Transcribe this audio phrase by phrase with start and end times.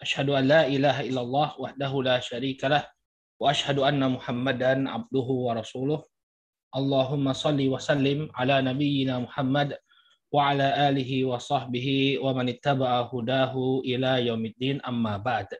[0.00, 2.88] Ashhadu an la ilaha illallah wahdahu la syarika lah
[3.36, 6.00] wa ashhadu anna Muhammadan abduhu wa rasuluh.
[6.72, 9.76] Allahumma salli wa sallim ala nabiyyina Muhammad
[10.32, 15.52] wa ala alihi wa sahbihi wa man ittaba'a hudahu ila yaumiddin amma ba'd.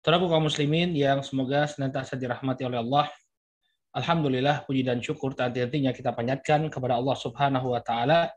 [0.00, 3.12] Saudaraku kaum muslimin yang semoga senantiasa dirahmati oleh Allah.
[3.92, 8.32] Alhamdulillah puji dan syukur tanti-tantinya kita panjatkan kepada Allah Subhanahu wa taala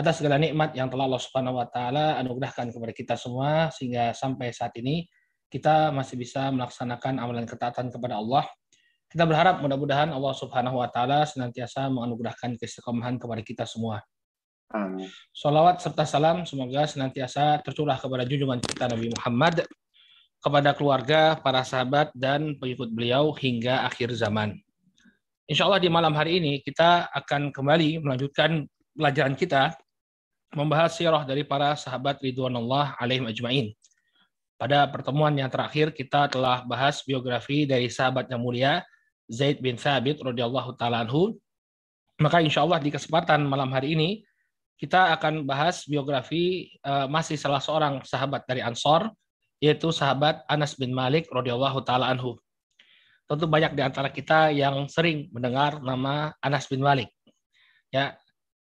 [0.00, 4.48] atas segala nikmat yang telah Allah Subhanahu wa taala anugerahkan kepada kita semua sehingga sampai
[4.48, 5.04] saat ini
[5.52, 8.48] kita masih bisa melaksanakan amalan ketaatan kepada Allah.
[9.10, 14.00] Kita berharap mudah-mudahan Allah Subhanahu wa taala senantiasa menganugerahkan keistiqomahan kepada kita semua.
[14.70, 15.10] Amin.
[15.34, 19.66] Salawat serta salam semoga senantiasa tercurah kepada junjungan kita Nabi Muhammad,
[20.38, 24.54] kepada keluarga, para sahabat, dan pengikut beliau hingga akhir zaman.
[25.50, 29.74] Insya Allah di malam hari ini kita akan kembali melanjutkan pelajaran kita
[30.54, 33.66] membahas sirah dari para sahabat Ridwanullah alaihim ajma'in.
[34.60, 38.84] Pada pertemuan yang terakhir kita telah bahas biografi dari sahabat yang mulia
[39.30, 41.38] Zaid bin Thabit radhiyallahu taala anhu.
[42.20, 44.20] Maka insya Allah di kesempatan malam hari ini
[44.76, 49.08] kita akan bahas biografi uh, masih salah seorang sahabat dari Ansor
[49.60, 52.36] yaitu sahabat Anas bin Malik radhiyallahu taala anhu.
[53.30, 57.08] Tentu banyak di antara kita yang sering mendengar nama Anas bin Malik.
[57.94, 58.18] Ya,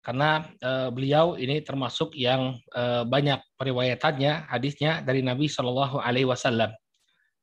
[0.08, 6.72] karena uh, beliau ini termasuk yang uh, banyak periwayatannya hadisnya dari Nabi Shallallahu Alaihi Wasallam.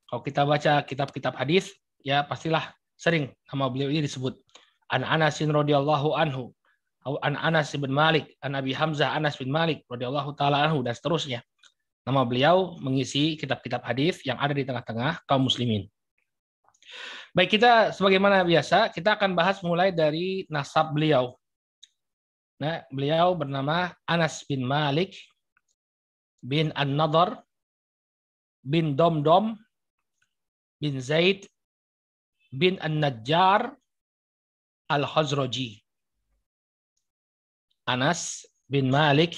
[0.09, 4.41] Kalau kita baca kitab-kitab hadis, ya pastilah sering nama beliau ini disebut.
[4.89, 6.57] An Anas bin radhiyallahu anhu,
[7.21, 11.45] An Anas bin Malik, An Nabi Hamzah Anas bin Malik radhiyallahu taala anhu dan seterusnya.
[12.09, 15.85] Nama beliau mengisi kitab-kitab hadis yang ada di tengah-tengah kaum muslimin.
[17.37, 21.37] Baik kita sebagaimana biasa kita akan bahas mulai dari nasab beliau
[22.65, 25.21] Nah, beliau bernama Anas bin Malik
[26.41, 27.45] bin An-Nadar
[28.65, 29.53] bin Domdom
[30.81, 31.45] bin Zaid
[32.49, 33.69] bin An-Najjar
[34.89, 35.85] Al-Khazraji.
[37.85, 39.37] Anas bin Malik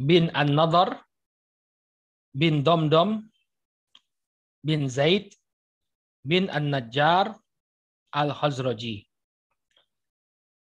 [0.00, 1.04] bin An-Nadar
[2.32, 3.28] bin Domdom
[4.64, 5.36] bin Zaid
[6.24, 7.36] bin An-Najjar
[8.08, 9.04] Al-Khazraji.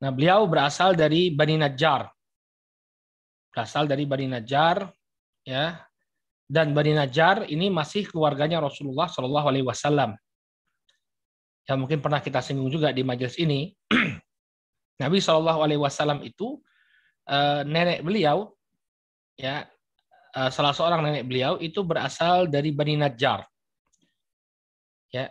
[0.02, 2.10] Nah, beliau berasal dari Bani Najjar.
[3.54, 4.90] Berasal dari Bani Najjar,
[5.46, 5.78] ya.
[6.50, 10.18] Dan Bani Najjar ini masih keluarganya Rasulullah Shallallahu Alaihi Wasallam.
[11.62, 13.70] Ya mungkin pernah kita singgung juga di majelis ini.
[15.02, 16.58] Nabi Shallallahu Alaihi Wasallam itu
[17.30, 18.50] uh, nenek beliau,
[19.38, 19.70] ya
[20.34, 23.46] uh, salah seorang nenek beliau itu berasal dari Bani Najjar.
[25.14, 25.30] Ya,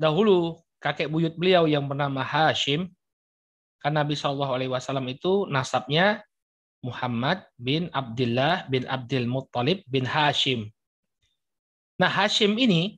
[0.00, 2.88] dahulu kakek buyut beliau yang bernama Hashim
[3.80, 6.20] karena Nabi Shallallahu Alaihi Wasallam itu nasabnya
[6.84, 10.68] Muhammad bin Abdullah bin Abdul Muttalib bin Hashim.
[12.00, 12.96] Nah Hashim ini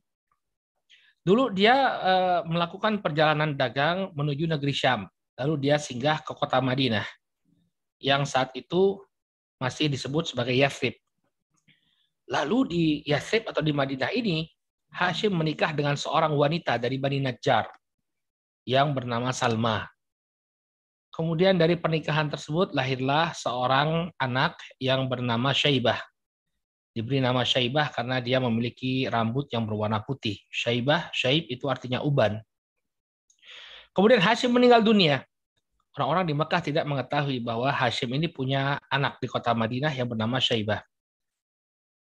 [1.22, 5.06] dulu dia uh, melakukan perjalanan dagang menuju negeri Syam.
[5.38, 7.06] Lalu dia singgah ke kota Madinah
[8.02, 8.98] yang saat itu
[9.62, 10.98] masih disebut sebagai Yathrib.
[12.26, 14.46] Lalu di Yathrib atau di Madinah ini
[14.92, 17.70] Hashim menikah dengan seorang wanita dari Bani Najjar
[18.68, 19.88] yang bernama Salma.
[21.12, 26.00] Kemudian dari pernikahan tersebut lahirlah seorang anak yang bernama Syaibah.
[26.96, 30.40] Diberi nama Syaibah karena dia memiliki rambut yang berwarna putih.
[30.48, 32.40] Syaibah, Syaib itu artinya uban.
[33.92, 35.20] Kemudian Hashim meninggal dunia.
[35.92, 40.40] Orang-orang di Mekah tidak mengetahui bahwa Hashim ini punya anak di kota Madinah yang bernama
[40.40, 40.80] Syaibah.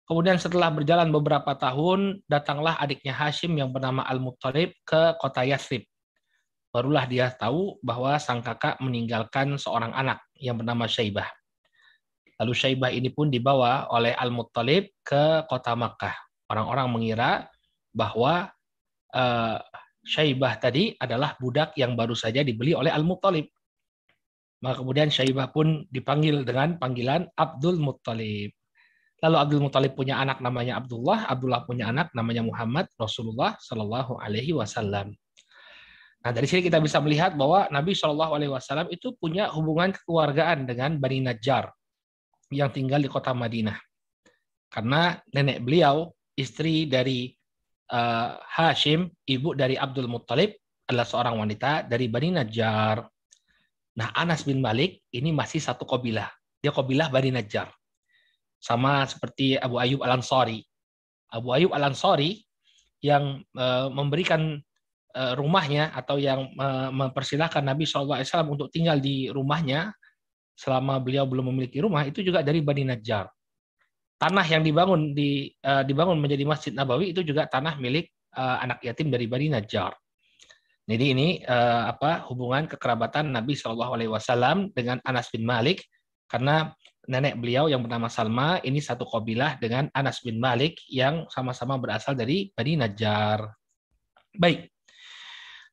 [0.05, 5.89] Kemudian setelah berjalan beberapa tahun, datanglah adiknya Hashim yang bernama Al-Muttalib ke kota Yathrib
[6.73, 11.29] barulah dia tahu bahwa sang kakak meninggalkan seorang anak yang bernama Syaibah.
[12.41, 16.17] Lalu Syaibah ini pun dibawa oleh Al-Muttalib ke kota Makkah.
[16.49, 17.45] Orang-orang mengira
[17.93, 18.49] bahwa
[19.13, 19.61] uh,
[20.01, 23.45] Syaibah tadi adalah budak yang baru saja dibeli oleh Al-Muttalib.
[24.65, 28.49] Maka kemudian Syaibah pun dipanggil dengan panggilan Abdul Muttalib.
[29.21, 34.51] Lalu Abdul Muttalib punya anak namanya Abdullah, Abdullah punya anak namanya Muhammad Rasulullah Shallallahu Alaihi
[34.51, 35.15] Wasallam.
[36.23, 40.63] Nah dari sini kita bisa melihat bahwa Nabi Shallallahu Alaihi Wasallam itu punya hubungan kekeluargaan
[40.63, 41.67] dengan Bani Najjar
[42.47, 43.75] yang tinggal di kota Madinah.
[44.71, 47.29] Karena nenek beliau, istri dari
[47.91, 50.55] uh, Hashim, ibu dari Abdul Muttalib,
[50.87, 53.03] adalah seorang wanita dari Bani Najjar.
[53.93, 56.31] Nah, Anas bin Malik ini masih satu kobilah.
[56.63, 57.69] Dia kobilah Bani Najjar.
[58.57, 60.63] Sama seperti Abu Ayub Al-Ansari.
[61.29, 62.41] Abu Ayub Al-Ansari
[63.03, 64.63] yang uh, memberikan
[65.37, 69.93] rumahnya atau yang uh, mempersilahkan Nabi SAW untuk tinggal di rumahnya
[70.53, 73.25] selama beliau belum memiliki rumah itu juga dari Bani Najjar
[74.17, 79.13] tanah yang dibangun di uh, dibangun menjadi Masjid Nabawi itu juga tanah milik anak yatim
[79.13, 79.93] dari Bani Najjar.
[80.89, 85.85] Jadi ini apa hubungan kekerabatan Nabi Alaihi Wasallam dengan Anas bin Malik
[86.25, 86.73] karena
[87.05, 92.15] nenek beliau yang bernama Salma ini satu kabilah dengan Anas bin Malik yang sama-sama berasal
[92.15, 93.43] dari Bani Najjar.
[94.33, 94.72] Baik.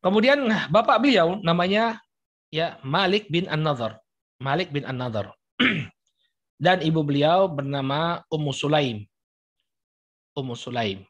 [0.00, 2.00] Kemudian bapak beliau namanya
[2.48, 4.00] ya Malik bin An-Nadhr.
[4.40, 5.28] Malik bin An-Nadhr.
[6.60, 9.08] dan ibu beliau bernama Ummu Sulaim.
[10.36, 11.08] Ummu Sulaim.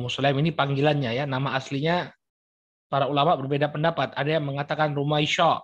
[0.00, 2.08] Ummu Sulaim ini panggilannya ya, nama aslinya
[2.88, 4.16] para ulama berbeda pendapat.
[4.16, 5.60] Ada yang mengatakan Rumaisha.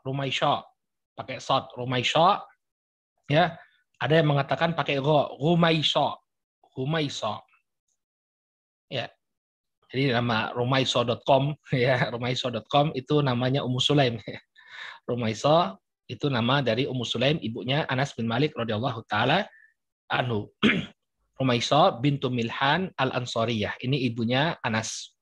[0.00, 0.64] Rumaisha
[1.12, 2.40] pakai sod, Rumaisha
[3.28, 3.52] ya.
[4.00, 6.16] Ada yang mengatakan pakai go, Rumaisha.
[6.72, 7.44] Rumaisha.
[9.90, 14.16] Jadi nama rumaiso.com ya, rumaiso.com itu namanya Ummu Sulaim.
[15.10, 15.74] Rumaisa
[16.06, 19.50] itu nama dari Ummu Sulaim, ibunya Anas bin Malik radhiyallahu taala
[20.06, 20.46] anhu.
[21.40, 23.80] Rumaisa bintu Milhan al-Ansariyah.
[23.82, 25.16] Ini ibunya Anas.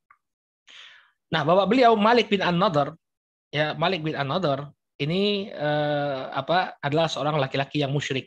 [1.30, 2.92] Nah, bapak beliau Malik bin An-Nadhr,
[3.54, 4.66] ya Malik bin An-Nadhr
[4.98, 8.26] ini eh, apa adalah seorang laki-laki yang musyrik.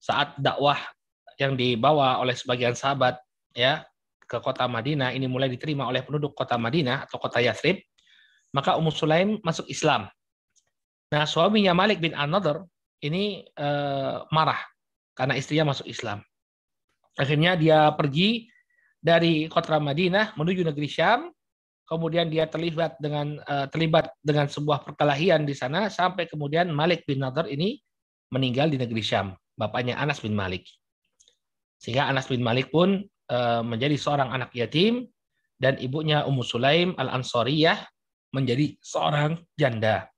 [0.00, 0.80] Saat dakwah
[1.36, 3.20] yang dibawa oleh sebagian sahabat
[3.52, 3.84] ya
[4.24, 7.80] ke kota Madinah ini mulai diterima oleh penduduk kota Madinah atau kota Yathrib,
[8.50, 10.08] maka Ummu Sulaim masuk Islam
[11.14, 12.66] Nah, suaminya Malik bin An-Nadhr
[12.98, 14.58] ini uh, marah
[15.14, 16.18] karena istrinya masuk Islam.
[17.14, 18.50] Akhirnya dia pergi
[18.98, 21.30] dari kota Madinah menuju negeri Syam.
[21.84, 27.22] Kemudian dia terlibat dengan uh, terlibat dengan sebuah perkelahian di sana sampai kemudian Malik bin
[27.22, 27.78] Nadhr ini
[28.34, 29.38] meninggal di negeri Syam.
[29.54, 30.66] Bapaknya Anas bin Malik.
[31.78, 33.06] Sehingga Anas bin Malik pun
[33.64, 35.08] menjadi seorang anak yatim
[35.56, 37.80] dan ibunya Ummu Sulaim al-Ansariyah
[38.34, 40.10] menjadi seorang janda.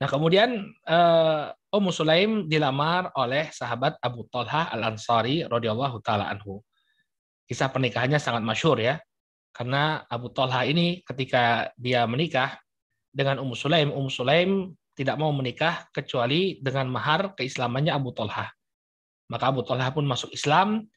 [0.00, 6.64] Nah, kemudian uh, Ummu Sulaim dilamar oleh sahabat Abu Talha Al-Ansari radhiyallahu taala anhu.
[7.44, 8.96] Kisah pernikahannya sangat masyur ya.
[9.52, 12.56] Karena Abu Talha ini ketika dia menikah
[13.12, 18.48] dengan Ummu Sulaim, Ummu Sulaim tidak mau menikah kecuali dengan mahar keislamannya Abu Talha.
[19.28, 20.88] Maka Abu Talha pun masuk Islam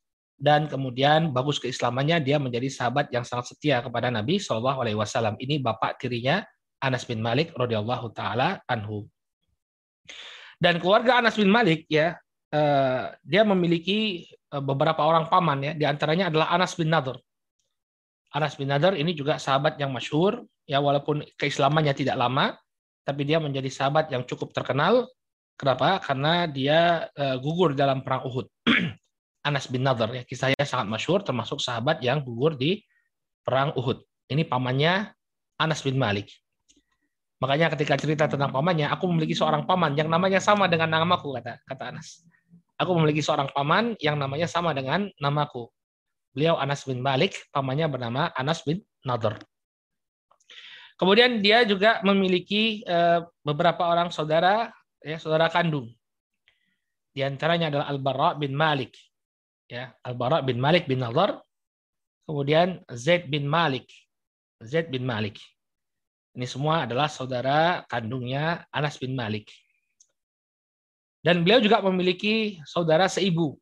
[0.44, 5.40] dan kemudian bagus keislamannya dia menjadi sahabat yang sangat setia kepada Nabi Shallallahu Alaihi Wasallam.
[5.40, 6.44] Ini bapak tirinya
[6.84, 9.08] Anas bin Malik radhiyallahu taala anhu.
[10.60, 12.20] Dan keluarga Anas bin Malik ya
[12.52, 17.16] eh, dia memiliki eh, beberapa orang paman ya, di antaranya adalah Anas bin Nadhr.
[18.36, 22.60] Anas bin Nadhr ini juga sahabat yang masyhur ya walaupun keislamannya tidak lama,
[23.08, 25.08] tapi dia menjadi sahabat yang cukup terkenal.
[25.56, 26.04] Kenapa?
[26.04, 28.52] Karena dia eh, gugur dalam perang Uhud.
[29.44, 32.80] Anas bin Nadhr ya kisahnya sangat masyhur termasuk sahabat yang gugur di
[33.44, 34.00] perang Uhud.
[34.32, 35.12] Ini pamannya
[35.60, 36.32] Anas bin Malik.
[37.44, 41.60] Makanya ketika cerita tentang pamannya, aku memiliki seorang paman yang namanya sama dengan namaku kata
[41.68, 42.24] kata Anas.
[42.80, 45.68] Aku memiliki seorang paman yang namanya sama dengan namaku.
[46.32, 49.38] Beliau Anas bin Malik, pamannya bernama Anas bin Nadr.
[50.96, 54.72] Kemudian dia juga memiliki eh, beberapa orang saudara,
[55.04, 55.92] ya saudara kandung.
[57.14, 58.96] Di antaranya adalah Al-Bara bin Malik,
[59.74, 61.42] ya Al-Bara bin Malik bin Nadr.
[62.24, 63.90] Kemudian Zaid bin Malik,
[64.62, 65.42] Zaid bin Malik.
[66.38, 69.52] Ini semua adalah saudara kandungnya Anas bin Malik.
[71.20, 73.60] Dan beliau juga memiliki saudara seibu.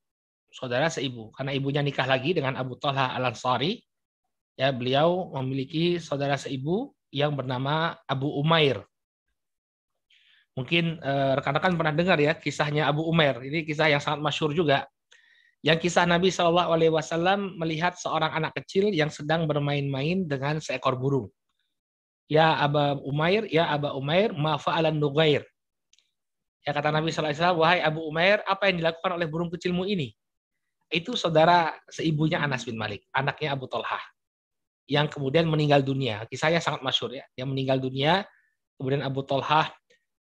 [0.53, 1.33] Saudara seibu.
[1.33, 3.81] Karena ibunya nikah lagi dengan Abu Talha al-Ansari.
[4.59, 8.85] Ya, beliau memiliki saudara seibu yang bernama Abu Umair.
[10.53, 13.41] Mungkin eh, rekan-rekan pernah dengar ya kisahnya Abu Umair.
[13.41, 14.85] Ini kisah yang sangat masyur juga.
[15.61, 20.97] Yang kisah Nabi Shallallahu Alaihi Wasallam melihat seorang anak kecil yang sedang bermain-main dengan seekor
[20.97, 21.29] burung.
[22.25, 25.45] Ya Aba Umair, ya Aba Umair, ma fa'alan nugair.
[26.65, 30.13] Ya kata Nabi SAW, wahai Abu Umair, apa yang dilakukan oleh burung kecilmu ini?
[30.89, 34.01] Itu saudara seibunya Anas bin Malik, anaknya Abu Talha.
[34.89, 36.25] Yang kemudian meninggal dunia.
[36.25, 37.25] Kisahnya sangat masyur ya.
[37.37, 38.25] Yang meninggal dunia,
[38.81, 39.69] kemudian Abu Talha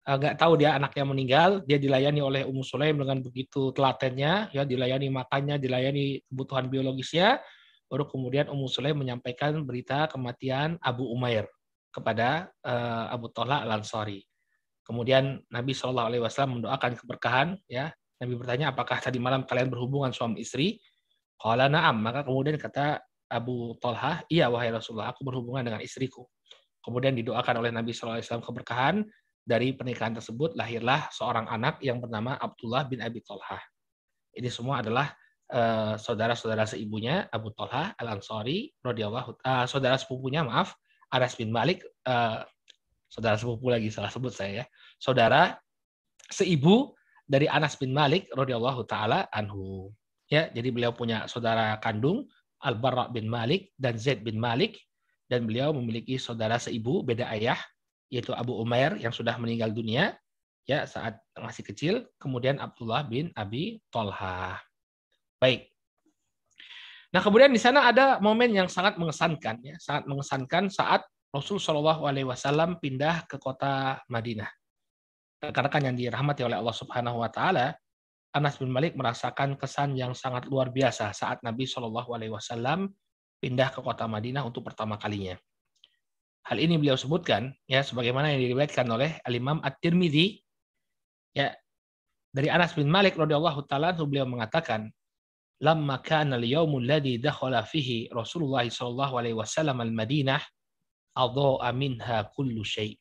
[0.01, 5.13] nggak tahu dia anaknya meninggal, dia dilayani oleh Ummu Sulaim dengan begitu telatennya, ya dilayani
[5.13, 7.37] makannya, dilayani kebutuhan biologisnya,
[7.85, 11.45] baru kemudian Ummu Sulaim menyampaikan berita kematian Abu Umair
[11.93, 14.25] kepada uh, Abu Talha Al Ansari.
[14.81, 20.13] Kemudian Nabi Shallallahu Alaihi Wasallam mendoakan keberkahan ya Nabi bertanya, apakah tadi malam kalian berhubungan
[20.13, 20.77] suami istri?
[21.41, 21.97] Qala na'am.
[21.97, 23.01] Maka kemudian kata
[23.33, 26.29] Abu Talha, iya wahai Rasulullah, aku berhubungan dengan istriku.
[26.85, 29.01] Kemudian didoakan oleh Nabi SAW keberkahan
[29.41, 33.57] dari pernikahan tersebut lahirlah seorang anak yang bernama Abdullah bin Abi Talha.
[34.31, 35.11] Ini semua adalah
[35.51, 40.77] uh, saudara-saudara seibunya Abu Talha Al Ansori uh, saudara sepupunya maaf
[41.11, 42.45] Anas bin Malik uh,
[43.11, 44.65] saudara sepupu lagi salah sebut saya ya.
[44.95, 45.59] Saudara
[46.31, 46.95] seibu
[47.27, 49.91] dari Anas bin Malik radhiyallahu taala anhu.
[50.31, 52.23] Ya, jadi beliau punya saudara kandung
[52.63, 54.79] Al Barra bin Malik dan Zaid bin Malik
[55.27, 57.59] dan beliau memiliki saudara seibu beda ayah
[58.11, 60.19] yaitu Abu Umair yang sudah meninggal dunia
[60.67, 64.59] ya saat masih kecil, kemudian Abdullah bin Abi Tolha.
[65.41, 65.71] Baik.
[67.11, 72.07] Nah, kemudian di sana ada momen yang sangat mengesankan ya, sangat mengesankan saat Rasul Shallallahu
[72.07, 74.47] alaihi wasallam pindah ke kota Madinah.
[75.41, 77.73] Rekan-rekan yang dirahmati oleh Allah Subhanahu wa taala,
[78.31, 82.91] Anas bin Malik merasakan kesan yang sangat luar biasa saat Nabi Shallallahu alaihi wasallam
[83.43, 85.35] pindah ke kota Madinah untuk pertama kalinya.
[86.41, 90.41] Hal ini beliau sebutkan ya sebagaimana yang diriwayatkan oleh Al-Imam At-Tirmidzi
[91.37, 91.53] ya
[92.33, 94.89] dari Anas bin Malik radhiyallahu taala beliau mengatakan
[95.61, 100.41] lamma kana al-yawm alladhi dakhala fihi Rasulullah sallallahu alaihi wasallam al-Madinah
[101.15, 102.97] adha'a minha kullu syai.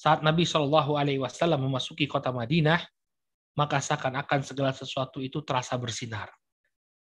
[0.00, 2.80] Saat Nabi Shallallahu alaihi wasallam memasuki kota Madinah,
[3.52, 6.32] maka seakan-akan segala sesuatu itu terasa bersinar.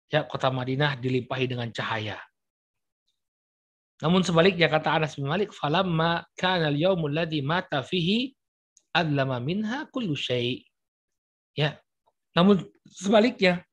[0.09, 2.17] Ya, kota Madinah dilimpahi dengan cahaya.
[3.99, 8.31] Namun sebaliknya kata Anas bin Malik, "Falamma kana al-yaumul ladzi mata fihi
[8.95, 10.63] adlama minha kullu syai."
[11.59, 11.83] Ya.
[12.39, 13.67] Namun sebaliknya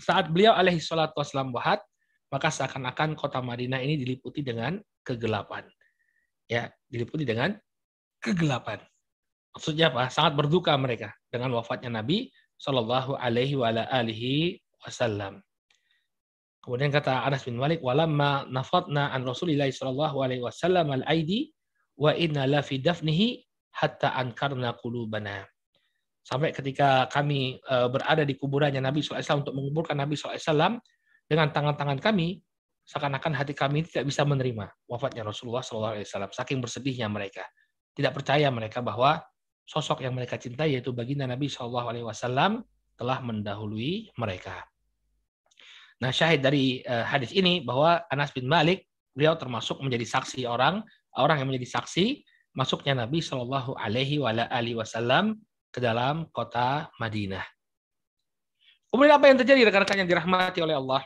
[0.00, 1.84] saat beliau alaihi salatu wasallam wafat,
[2.32, 5.68] maka seakan-akan kota Madinah ini diliputi dengan kegelapan.
[6.48, 7.52] Ya, diliputi dengan
[8.24, 8.80] kegelapan.
[9.52, 10.08] Maksudnya apa?
[10.12, 12.28] Sangat berduka mereka dengan wafatnya Nabi
[12.60, 13.56] Shallallahu Alaihi
[14.84, 15.40] Wasallam.
[16.66, 21.54] Kemudian kata Anas bin Malik, walamma nafatna an Rasulillah Shallallahu Alaihi Wasallam al aidi
[21.94, 23.38] wa inna la fi dafnihi
[23.78, 25.46] hatta ankarna qulubana
[26.26, 30.82] sampai ketika kami eh, berada di kuburannya Nabi SAW untuk menguburkan Nabi SAW
[31.30, 32.42] dengan tangan-tangan kami,
[32.82, 36.02] seakan-akan hati kami tidak bisa menerima wafatnya Rasulullah SAW.
[36.34, 37.46] Saking bersedihnya mereka,
[37.94, 39.22] tidak percaya mereka bahwa
[39.62, 42.66] sosok yang mereka cintai yaitu baginda Nabi SAW
[42.98, 44.66] telah mendahului mereka.
[46.02, 48.84] Nah syahid dari eh, hadis ini bahwa Anas bin Malik
[49.16, 50.84] beliau termasuk menjadi saksi orang
[51.16, 52.20] orang yang menjadi saksi
[52.52, 54.20] masuknya Nabi Shallallahu Alaihi
[54.76, 55.40] Wasallam
[55.72, 57.44] ke dalam kota Madinah.
[58.88, 61.04] Kemudian apa yang terjadi rekan-rekan yang dirahmati oleh Allah?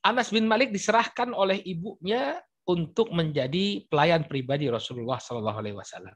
[0.00, 6.14] Anas bin Malik diserahkan oleh ibunya untuk menjadi pelayan pribadi Rasulullah Shallallahu Alaihi Wasallam.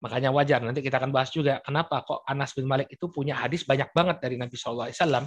[0.00, 3.68] Makanya wajar nanti kita akan bahas juga kenapa kok Anas bin Malik itu punya hadis
[3.68, 5.24] banyak banget dari Nabi Shallallahu Alaihi Wasallam.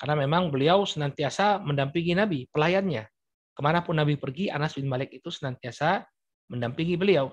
[0.00, 3.04] Karena memang beliau senantiasa mendampingi Nabi, pelayannya.
[3.52, 6.08] Ke mana pun Nabi pergi, Anas bin Malik itu senantiasa
[6.48, 7.28] mendampingi beliau.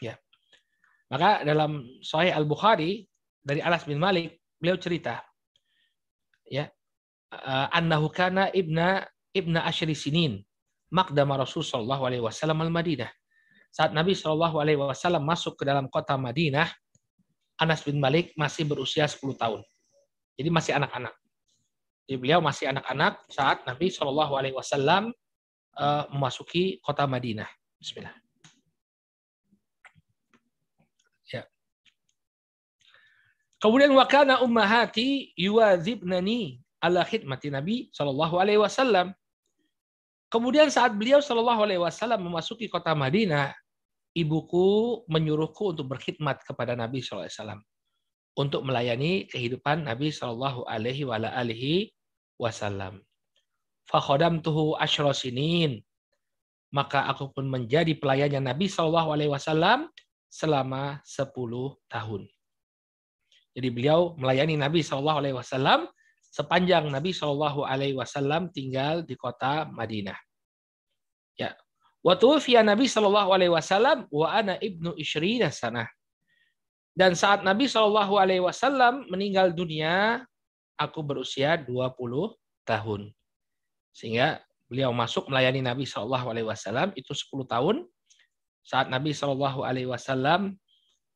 [0.00, 0.16] Ya.
[1.12, 3.04] Maka dalam Sahih Al-Bukhari
[3.44, 5.20] dari Anas bin Malik, beliau cerita
[6.50, 6.66] ya
[7.32, 10.42] eh, annahu kana ibna ibna asyri sinin
[10.90, 13.08] maqdama Rasul sallallahu alaihi wasallam al-Madinah.
[13.70, 16.66] Saat Nabi sallallahu alaihi wasallam masuk ke dalam kota Madinah,
[17.62, 19.62] Anas bin Malik masih berusia 10 tahun.
[20.34, 21.14] Jadi masih anak-anak.
[22.10, 25.14] Jadi beliau masih anak-anak saat Nabi sallallahu alaihi wasallam
[25.78, 27.46] eh, memasuki kota Madinah.
[27.78, 28.10] Bismillah.
[33.60, 39.12] Kemudian wakana ummahati yuwazibnani ala khidmati Nabi Shallallahu alaihi wasallam.
[40.32, 43.52] Kemudian saat beliau Shallallahu alaihi wasallam memasuki kota Madinah,
[44.16, 47.60] ibuku menyuruhku untuk berkhidmat kepada Nabi Shallallahu alaihi wasallam
[48.40, 51.04] untuk melayani kehidupan Nabi Shallallahu alaihi
[52.40, 53.04] wasallam.
[53.84, 55.84] Fakhodamtuhu asyra sinin.
[56.72, 59.90] Maka aku pun menjadi pelayannya Nabi Shallallahu alaihi wasallam
[60.30, 61.34] selama 10
[61.90, 62.30] tahun.
[63.50, 65.90] Jadi beliau melayani Nabi Shallallahu Alaihi Wasallam
[66.30, 70.14] sepanjang Nabi Shallallahu Alaihi Wasallam tinggal di kota Madinah.
[71.34, 71.58] Ya,
[72.06, 75.90] waktu via Nabi Shallallahu Alaihi Wasallam wa ana ibnu ishrina sana.
[76.94, 80.22] Dan saat Nabi Shallallahu Alaihi Wasallam meninggal dunia,
[80.80, 81.92] aku berusia 20
[82.64, 83.12] tahun.
[83.92, 87.84] Sehingga beliau masuk melayani Nabi Shallallahu Alaihi Wasallam itu 10 tahun.
[88.64, 90.56] Saat Nabi Shallallahu Alaihi Wasallam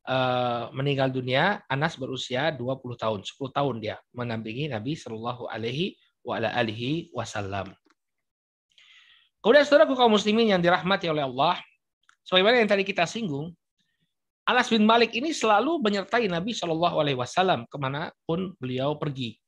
[0.05, 3.25] Eh, meninggal dunia, Anas berusia 20 tahun.
[3.25, 5.97] 10 tahun dia menampingi Nabi Shallallahu alaihi
[7.09, 7.73] wasallam.
[9.41, 11.57] Kemudian saudara kaum muslimin yang dirahmati oleh Allah,
[12.21, 13.49] sebagaimana yang tadi kita singgung,
[14.45, 19.41] Anas bin Malik ini selalu menyertai Nabi Shallallahu Alaihi Wasallam ke mana pun beliau pergi.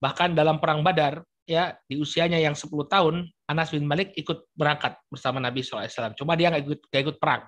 [0.00, 4.98] Bahkan dalam perang Badar, ya di usianya yang 10 tahun, Anas bin Malik ikut berangkat
[5.08, 6.16] bersama Nabi SAW.
[6.18, 7.42] Cuma dia nggak ikut, gak ikut perang,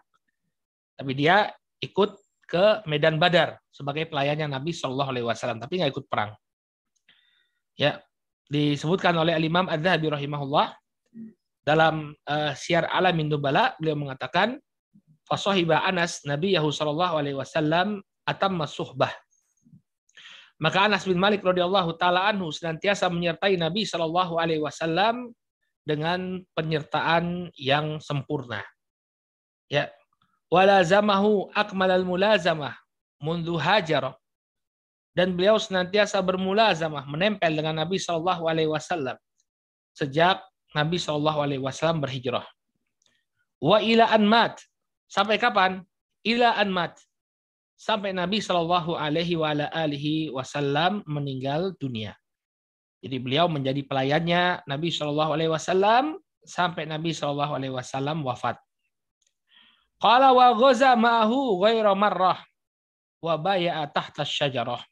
[0.98, 2.10] tapi dia ikut
[2.48, 6.32] ke Medan Badar sebagai pelayannya Nabi Shallallahu Alaihi Wasallam, tapi nggak ikut perang.
[7.78, 8.02] Ya,
[8.48, 10.74] disebutkan oleh Al Imam Adzhabi rahimahullah
[11.62, 14.56] dalam uh, Syiar Alamin Nubala beliau mengatakan
[15.28, 19.12] fasahiba Anas Nabi Yahu sallallahu alaihi wasallam atamma suhbah.
[20.58, 25.30] Maka Anas bin Malik radhiyallahu taala anhu senantiasa menyertai Nabi sallallahu alaihi wasallam
[25.86, 28.60] dengan penyertaan yang sempurna.
[29.70, 29.88] Ya.
[30.50, 32.74] Walazamahu akmalal mulazamah
[33.22, 34.16] mundu hajar.
[35.14, 39.18] Dan beliau senantiasa bermulazamah menempel dengan Nabi sallallahu alaihi wasallam
[39.98, 40.38] sejak
[40.78, 42.46] Nabi sallallahu alaihi wasallam berhijrah.
[43.58, 44.62] Wa ila an mat
[45.08, 45.80] Sampai kapan?
[46.22, 47.00] Ila anmat.
[47.78, 52.18] Sampai Nabi Shallallahu Alaihi Wasallam meninggal dunia.
[52.98, 58.58] Jadi beliau menjadi pelayannya Nabi Shallallahu Alaihi Wasallam sampai Nabi Shallallahu Alaihi Wasallam wafat.
[60.02, 62.42] Qala wa ghaza ma'ahu ghaira marrah
[63.22, 64.82] wa baya'a tahta syajarah.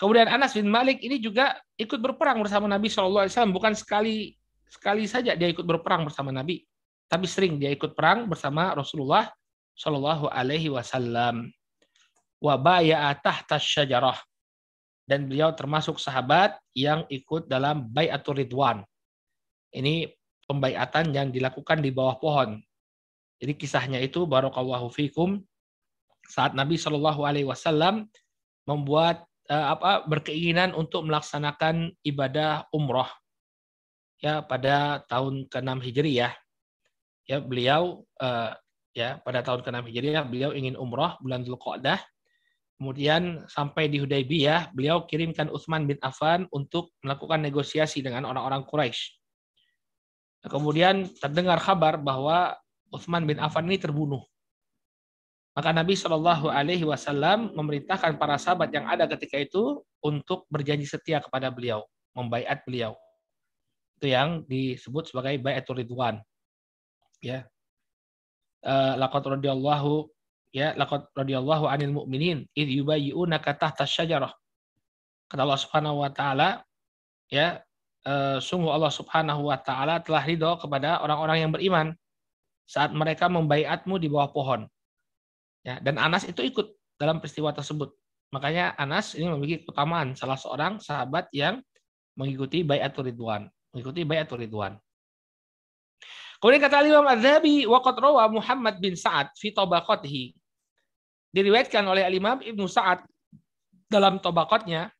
[0.00, 3.52] Kemudian Anas bin Malik ini juga ikut berperang bersama Nabi Shallallahu Alaihi Wasallam.
[3.52, 4.32] Bukan sekali
[4.64, 6.64] sekali saja dia ikut berperang bersama Nabi
[7.08, 9.32] tapi sering dia ikut perang bersama Rasulullah
[9.74, 11.48] Shallallahu Alaihi Wasallam.
[12.38, 14.16] Wabaya tahta syajarah
[15.08, 18.84] dan beliau termasuk sahabat yang ikut dalam bayatul ridwan.
[19.74, 20.06] Ini
[20.46, 22.60] pembaiatan yang dilakukan di bawah pohon.
[23.38, 25.40] Jadi kisahnya itu barokallahu fikum
[26.28, 28.06] saat Nabi Shallallahu Alaihi Wasallam
[28.68, 33.08] membuat uh, apa berkeinginan untuk melaksanakan ibadah umroh
[34.18, 36.34] ya pada tahun ke-6 Hijriah
[37.28, 38.52] ya beliau uh,
[38.92, 42.00] ya pada tahun ke-6 Hijriah beliau ingin umroh bulan Dzulqa'dah.
[42.78, 49.18] Kemudian sampai di Hudaybiyah, beliau kirimkan Utsman bin Affan untuk melakukan negosiasi dengan orang-orang Quraisy.
[50.46, 52.54] Kemudian terdengar kabar bahwa
[52.94, 54.22] Utsman bin Affan ini terbunuh.
[55.58, 61.18] Maka Nabi Shallallahu Alaihi Wasallam memerintahkan para sahabat yang ada ketika itu untuk berjanji setia
[61.18, 61.82] kepada beliau,
[62.14, 62.94] membaiat beliau.
[63.98, 66.22] Itu yang disebut sebagai bayatul ridwan
[67.18, 67.46] ya
[68.62, 70.06] uh, laqad radhiyallahu
[70.54, 74.32] ya laqad radhiyallahu anil mu'minin id yubayyi'unaka tahta syajarah.
[75.28, 76.64] Kata Allah Subhanahu wa taala
[77.28, 77.60] ya
[78.08, 81.86] uh, sungguh Allah Subhanahu wa taala telah ridho kepada orang-orang yang beriman
[82.68, 84.60] saat mereka membaiatmu di bawah pohon.
[85.64, 87.92] Ya dan Anas itu ikut dalam peristiwa tersebut.
[88.32, 91.64] Makanya Anas ini memiliki keutamaan salah seorang sahabat yang
[92.16, 94.74] mengikuti bayatul ridwan mengikuti bayatul ridwan.
[96.38, 97.66] Kemudian kata Imam Az-Zahabi
[98.30, 100.37] Muhammad bin Sa'ad fi tabaqatihi.
[101.32, 103.04] Diriwayatkan oleh Imam Ibnu Sa'ad
[103.88, 104.92] dalam tabaqatnya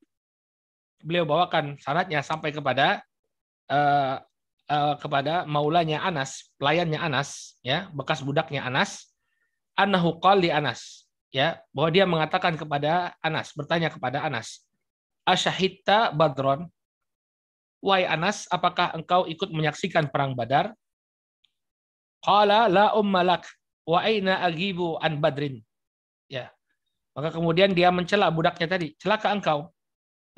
[1.00, 3.00] beliau bawakan syaratnya sampai kepada
[3.70, 4.18] uh,
[4.68, 9.08] uh, kepada maulanya Anas, pelayannya Anas, ya, bekas budaknya Anas,
[9.78, 14.66] annahu qali Anas, ya, bahwa dia mengatakan kepada Anas, bertanya kepada Anas,
[15.24, 16.66] "Asyahidta Badron?"
[17.78, 20.74] Wahai Anas, apakah engkau ikut menyaksikan perang Badar?
[22.18, 23.46] Qala la ummalak
[23.86, 25.62] wa aina agibu an badrin.
[26.28, 26.52] Ya.
[27.16, 29.72] Maka kemudian dia mencela budaknya tadi, celaka engkau.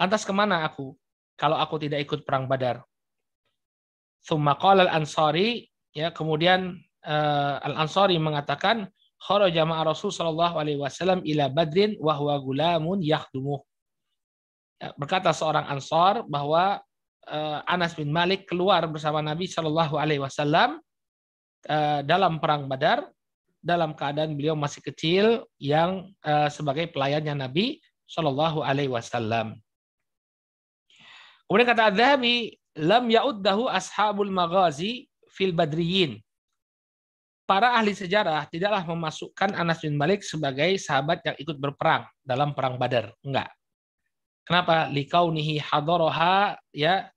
[0.01, 0.97] Lantas ke mana aku
[1.37, 2.81] kalau aku tidak ikut perang Badar?
[4.25, 8.89] Thumma qala al-Ansari, ya kemudian uh, al-Ansari mengatakan
[9.21, 13.61] kharaja ma'a Rasul sallallahu alaihi wasallam ila Badrin wa huwa gulamun yakhdumuh.
[14.81, 16.81] Ya, berkata seorang Ansar bahwa
[17.29, 20.81] uh, Anas bin Malik keluar bersama Nabi Shallallahu alaihi wasallam
[21.61, 23.05] Eh, dalam perang Badar
[23.61, 29.61] dalam keadaan beliau masih kecil yang uh, sebagai pelayannya Nabi Shallallahu Alaihi Wasallam.
[31.47, 36.19] Kemudian kata Adhabi, lam yauddahu ashabul maghazi fil badriyin.
[37.45, 42.79] Para ahli sejarah tidaklah memasukkan Anas bin Malik sebagai sahabat yang ikut berperang dalam perang
[42.79, 43.11] Badar.
[43.27, 43.51] Enggak.
[44.47, 44.87] Kenapa?
[44.87, 47.11] Likaunihi hadaraha ya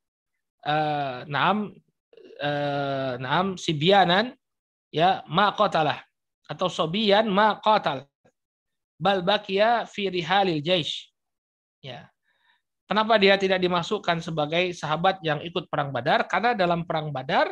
[0.65, 1.77] uh, naam
[2.41, 4.34] uh, naam sibyanan
[4.89, 6.01] ya ma qatalah
[6.54, 8.06] atau sobiyan ma qatal.
[9.02, 11.10] Bal bakia fi rihalil jaish.
[11.82, 12.08] Ya.
[12.86, 16.30] Kenapa dia tidak dimasukkan sebagai sahabat yang ikut perang Badar?
[16.30, 17.52] Karena dalam perang Badar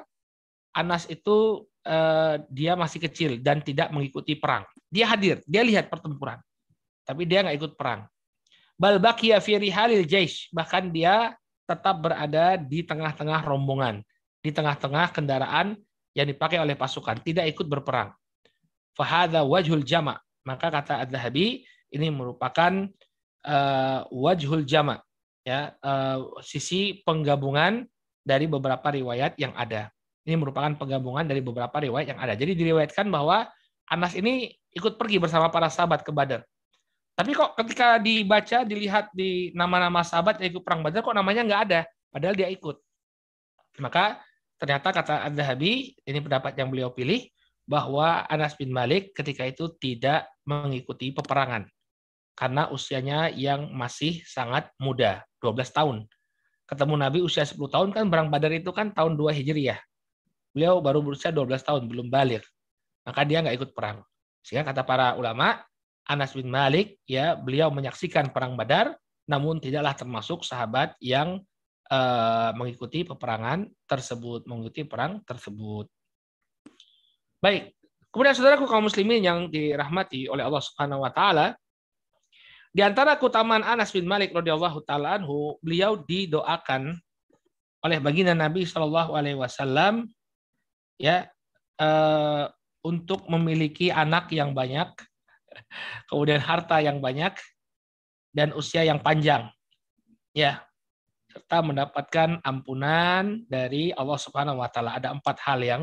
[0.71, 4.63] Anas itu uh, dia masih kecil dan tidak mengikuti perang.
[4.87, 6.39] Dia hadir dia lihat pertempuran
[7.03, 8.05] tapi dia nggak ikut perang.
[8.79, 10.47] Bal bakia fi rihalil jaish.
[10.53, 11.35] Bahkan dia
[11.67, 14.03] tetap berada di tengah-tengah rombongan
[14.41, 15.77] di tengah-tengah kendaraan
[16.17, 18.11] yang dipakai oleh pasukan, tidak ikut berperang.
[18.97, 20.19] Fahada wajhul jama.
[20.41, 22.89] Maka kata Ad-Dhahabi ini merupakan
[23.45, 25.01] uh, wajhul jama
[25.41, 27.85] ya uh, sisi penggabungan
[28.21, 29.89] dari beberapa riwayat yang ada.
[30.21, 32.33] Ini merupakan penggabungan dari beberapa riwayat yang ada.
[32.37, 33.49] Jadi diriwayatkan bahwa
[33.89, 36.45] Anas ini ikut pergi bersama para sahabat ke Badar.
[37.17, 41.61] Tapi kok ketika dibaca, dilihat di nama-nama sahabat yang ikut perang Badar, kok namanya nggak
[41.69, 41.81] ada.
[42.13, 42.77] Padahal dia ikut.
[43.81, 44.21] Maka
[44.61, 47.25] ternyata kata Ad-Dhahabi, ini pendapat yang beliau pilih,
[47.65, 51.69] bahwa Anas bin Malik ketika itu tidak mengikuti peperangan.
[52.33, 55.97] Karena usianya yang masih sangat muda, 12 tahun.
[56.65, 59.79] Ketemu Nabi usia 10 tahun kan perang Badar itu kan tahun 2 Hijriah.
[60.55, 62.43] Beliau baru berusia 12 tahun, belum balik.
[63.03, 64.03] Maka dia nggak ikut perang.
[64.41, 65.61] Sehingga kata para ulama,
[66.07, 68.97] Anas bin Malik, ya beliau menyaksikan perang Badar,
[69.29, 71.39] namun tidaklah termasuk sahabat yang
[71.91, 75.87] uh, mengikuti peperangan tersebut, mengikuti perang tersebut.
[77.41, 77.73] Baik,
[78.13, 81.57] kemudian saudaraku kaum muslimin yang dirahmati oleh Allah Subhanahu wa taala,
[82.69, 87.01] di antara keutamaan Anas bin Malik radhiyallahu taala anhu, beliau didoakan
[87.81, 90.05] oleh baginda Nabi Shallallahu alaihi wasallam
[91.01, 91.25] ya
[91.81, 92.45] uh,
[92.85, 94.93] untuk memiliki anak yang banyak,
[96.13, 97.33] kemudian harta yang banyak
[98.37, 99.49] dan usia yang panjang.
[100.37, 100.61] Ya.
[101.25, 104.99] Serta mendapatkan ampunan dari Allah Subhanahu wa taala.
[104.99, 105.81] Ada empat hal yang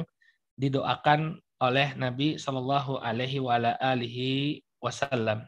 [0.60, 3.42] didoakan oleh Nabi Shallallahu alaihi
[4.78, 5.46] wasallam.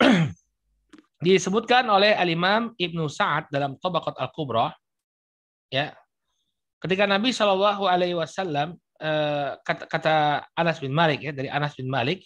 [1.24, 4.74] Disebutkan oleh Al-Imam Ibnu Sa'ad dalam Tabaqat Al-Kubra
[5.72, 5.94] ya
[6.84, 10.14] Ketika Nabi Shallallahu Alaihi Wasallam eh, kata, kata
[10.52, 12.20] Anas bin Malik ya dari Anas bin Malik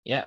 [0.00, 0.24] ya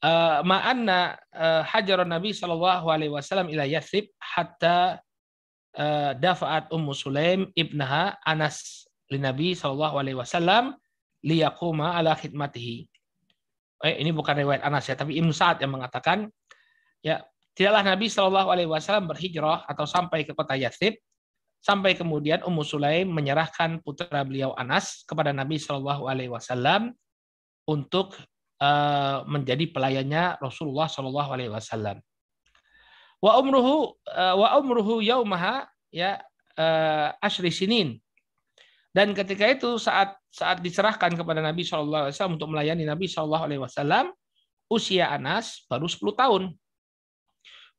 [0.00, 5.04] uh, ma'anna uh, hajaran Nabi Shallallahu Alaihi Wasallam ila Yathrib hatta
[6.16, 10.76] dafa'at Ummu Sulaim ibnaha Anas li Nabi Shallallahu Alaihi Wasallam
[11.24, 12.88] liyakuma ala khidmatihi.
[13.84, 16.30] Eh, ini bukan riwayat Anas ya, tapi Ibnu Sa'ad yang mengatakan
[17.04, 17.20] ya
[17.52, 20.96] tidaklah Nabi Shallallahu Alaihi Wasallam berhijrah atau sampai ke kota Yathrib
[21.64, 26.92] Sampai kemudian Ummu Sulaim menyerahkan putra beliau Anas kepada Nabi Shallallahu Alaihi Wasallam
[27.64, 28.20] untuk
[28.60, 32.04] uh, menjadi pelayannya Rasulullah Shallallahu Alaihi Wasallam.
[33.16, 36.20] Wa umruhu uh, wa umruhu yaumaha ya
[36.60, 37.96] uh, ashri sinin.
[38.94, 43.44] Dan ketika itu saat saat diserahkan kepada Nabi Shallallahu Alaihi Wasallam untuk melayani Nabi Shallallahu
[43.50, 44.14] Alaihi Wasallam,
[44.70, 46.42] usia Anas baru 10 tahun.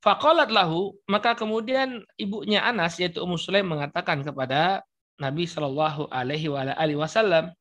[0.04, 4.84] Fakolat lahu, maka kemudian ibunya Anas yaitu Ummu Sulaim mengatakan kepada
[5.16, 6.52] Nabi Shallallahu Alaihi
[7.00, 7.56] Wasallam,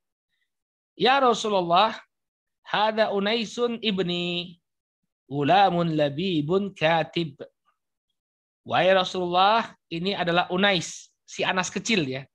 [0.98, 1.94] Ya Rasulullah,
[2.66, 4.58] hada unaisun ibni
[5.30, 7.38] ulamun labibun katib.
[8.66, 12.26] Wahai Rasulullah, ini adalah Unais, si Anas kecil ya.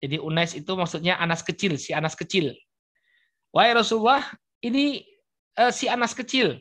[0.00, 2.56] Jadi Unais itu maksudnya Anas kecil, si Anas kecil.
[3.52, 4.24] Wahai Rasulullah,
[4.64, 5.04] ini
[5.60, 6.60] uh, si Anas kecil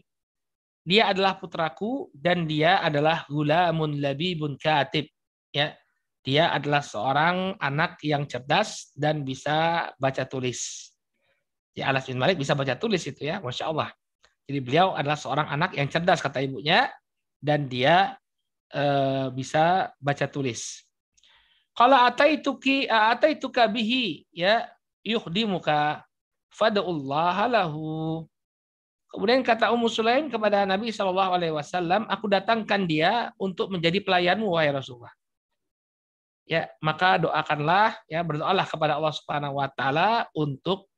[0.89, 5.06] dia adalah putraku dan dia adalah gulamun labibun katib.
[5.54, 5.78] Ya,
[6.25, 10.89] dia adalah seorang anak yang cerdas dan bisa baca tulis.
[11.78, 13.93] Ya Anas bin Malik bisa baca tulis itu ya, masya Allah.
[14.49, 16.89] Jadi beliau adalah seorang anak yang cerdas kata ibunya
[17.38, 18.17] dan dia
[18.73, 18.84] e,
[19.30, 20.88] bisa baca tulis.
[21.80, 24.68] Kalau ataituki ataituka bihi ya
[25.00, 26.04] yukhdimuka
[26.52, 28.28] fad'ullaha lahu
[29.10, 34.46] Kemudian kata Ummu Sulaim kepada Nabi Shallallahu Alaihi Wasallam, aku datangkan dia untuk menjadi pelayanmu
[34.46, 35.10] wahai Rasulullah.
[36.46, 40.94] Ya, maka doakanlah, ya berdoalah kepada Allah Subhanahu Wa Taala untuk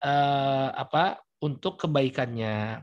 [0.00, 1.20] uh, apa?
[1.36, 2.80] Untuk kebaikannya.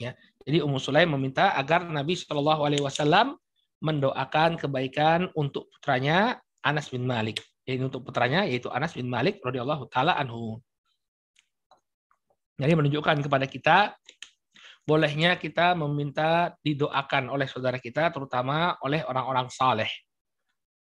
[0.00, 0.16] Ya,
[0.48, 3.36] jadi Ummu Sulaim meminta agar Nabi Shallallahu Alaihi Wasallam
[3.82, 7.42] mendoakan kebaikan untuk putranya Anas bin Malik.
[7.66, 10.62] Jadi untuk putranya yaitu Anas bin Malik radhiyallahu taala anhu.
[12.62, 13.78] Jadi menunjukkan kepada kita
[14.82, 19.90] bolehnya kita meminta didoakan oleh saudara kita, terutama oleh orang-orang saleh.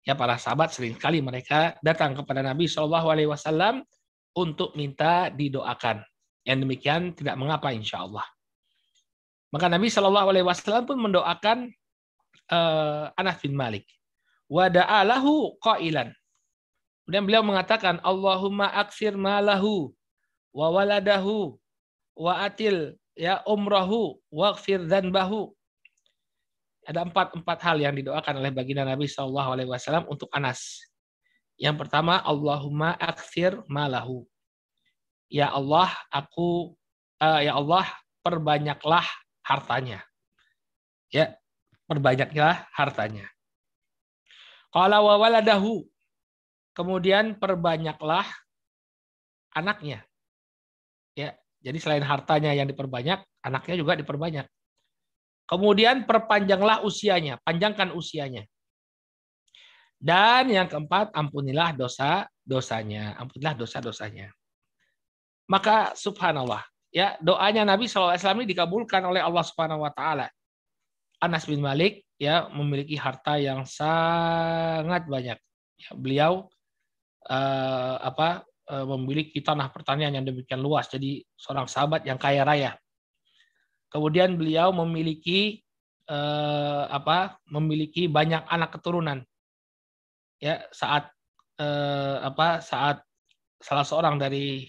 [0.04, 3.84] Ya para sahabat sering kali mereka datang kepada Nabi Shallallahu Alaihi Wasallam
[4.36, 6.04] untuk minta didoakan.
[6.44, 8.28] Yang demikian tidak mengapa insya Allah.
[9.56, 11.72] Maka Nabi Shallallahu Alaihi Wasallam pun mendoakan
[12.50, 13.86] uh, Anas bin Malik.
[14.52, 16.12] Wada'alahu qailan.
[17.04, 19.92] Kemudian beliau mengatakan, Allahumma aksir malahu
[20.56, 21.60] wa waladahu
[22.16, 25.52] wa atil ya umrahu waghfir dzanbahu.
[26.84, 30.84] Ada empat empat hal yang didoakan oleh baginda Nabi Shallallahu Alaihi Wasallam untuk Anas.
[31.56, 34.28] Yang pertama, Allahumma akfir malahu.
[35.32, 36.76] Ya Allah, aku
[37.24, 37.88] uh, ya Allah
[38.20, 39.06] perbanyaklah
[39.44, 40.04] hartanya.
[41.14, 41.36] Ya,
[41.90, 43.28] perbanyaklah hartanya.
[44.74, 45.86] Kalau wa waladahu.
[46.74, 48.26] Kemudian perbanyaklah
[49.54, 50.02] anaknya
[51.14, 54.44] ya Jadi selain hartanya yang diperbanyak, anaknya juga diperbanyak.
[55.48, 58.44] Kemudian perpanjanglah usianya, panjangkan usianya.
[59.96, 63.16] Dan yang keempat, ampunilah dosa-dosanya.
[63.16, 64.36] Ampunilah dosa-dosanya.
[65.48, 70.28] Maka subhanallah, ya doanya Nabi SAW ini dikabulkan oleh Allah Subhanahu wa taala.
[71.24, 75.40] Anas bin Malik ya memiliki harta yang sangat banyak.
[75.80, 76.52] Ya, beliau
[77.32, 80.92] uh, apa uh, memiliki tanah pertanian yang demikian luas.
[80.92, 82.72] Jadi seorang sahabat yang kaya raya.
[83.88, 85.64] Kemudian beliau memiliki
[86.12, 87.40] uh, apa?
[87.48, 89.24] Memiliki banyak anak keturunan.
[90.44, 91.08] Ya saat
[91.64, 92.60] uh, apa?
[92.60, 93.00] Saat
[93.64, 94.68] salah seorang dari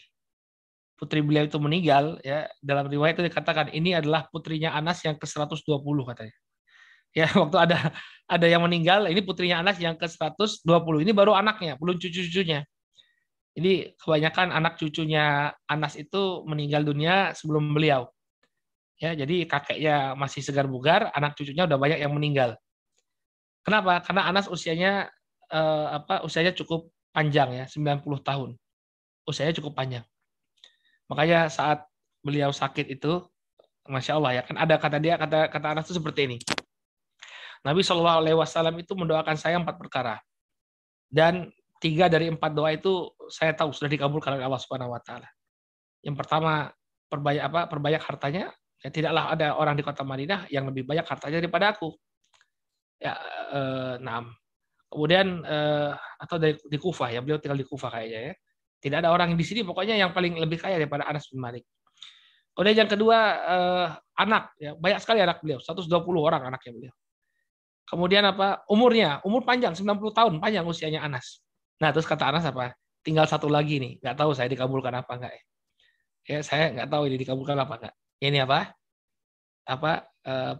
[0.94, 5.26] putri beliau itu meninggal ya dalam riwayat itu dikatakan ini adalah putrinya Anas yang ke
[5.26, 6.36] 120 katanya
[7.14, 7.78] ya waktu ada
[8.26, 10.66] ada yang meninggal ini putrinya Anas yang ke 120
[11.06, 12.66] ini baru anaknya belum cucu-cucunya.
[13.54, 18.10] Ini kebanyakan anak cucunya Anas itu meninggal dunia sebelum beliau.
[18.98, 22.58] Ya jadi kakeknya masih segar bugar anak cucunya udah banyak yang meninggal.
[23.62, 24.02] Kenapa?
[24.02, 25.06] Karena Anas usianya
[25.54, 28.58] eh, apa usianya cukup panjang ya 90 tahun.
[29.22, 30.02] Usianya cukup panjang.
[31.06, 31.86] Makanya saat
[32.26, 33.22] beliau sakit itu
[33.84, 36.36] masya Allah ya kan ada kata dia kata kata Anas itu seperti ini
[37.64, 40.20] Nabi Shallallahu Alaihi Wasallam itu mendoakan saya empat perkara
[41.08, 41.48] dan
[41.80, 45.28] tiga dari empat doa itu saya tahu sudah dikabulkan oleh Allah Subhanahu Wa Taala.
[46.04, 46.72] Yang pertama
[47.08, 47.60] perbanyak apa?
[47.68, 48.44] Perbanyak hartanya.
[48.84, 51.92] Ya, tidaklah ada orang di kota Madinah yang lebih banyak hartanya daripada aku.
[53.00, 53.16] Ya,
[53.52, 54.32] eh, enam.
[54.92, 58.34] Kemudian eh, atau dari di Kufah ya beliau tinggal di Kufah kayaknya ya.
[58.84, 61.64] Tidak ada orang di sini pokoknya yang paling lebih kaya daripada Anas bin Malik.
[62.52, 63.86] Kemudian yang kedua eh,
[64.20, 65.88] anak ya banyak sekali anak beliau 120
[66.20, 66.94] orang anaknya beliau.
[67.84, 68.64] Kemudian apa?
[68.66, 71.44] Umurnya, umur panjang 90 tahun, panjang usianya Anas.
[71.80, 72.72] Nah, terus kata Anas apa?
[73.04, 75.42] Tinggal satu lagi nih, nggak tahu saya dikabulkan apa enggak ya.
[76.24, 77.94] Ya, saya nggak tahu ini dikabulkan apa enggak.
[78.24, 78.72] Ini apa?
[79.68, 79.90] Apa
[80.24, 80.54] eh,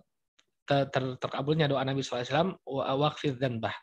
[0.69, 2.61] ter, ter, terkabulnya doa Nabi SAW
[3.01, 3.77] waqfid bah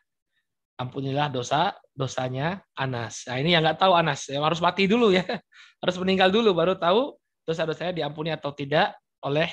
[0.81, 3.29] ampunilah dosa dosanya Anas.
[3.29, 5.21] Nah ini yang nggak tahu Anas, ya, harus mati dulu ya,
[5.81, 7.13] harus meninggal dulu baru tahu
[7.45, 9.49] dosa dosanya diampuni atau tidak oleh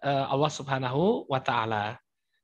[0.00, 2.00] eh, Allah Subhanahu Wa Taala.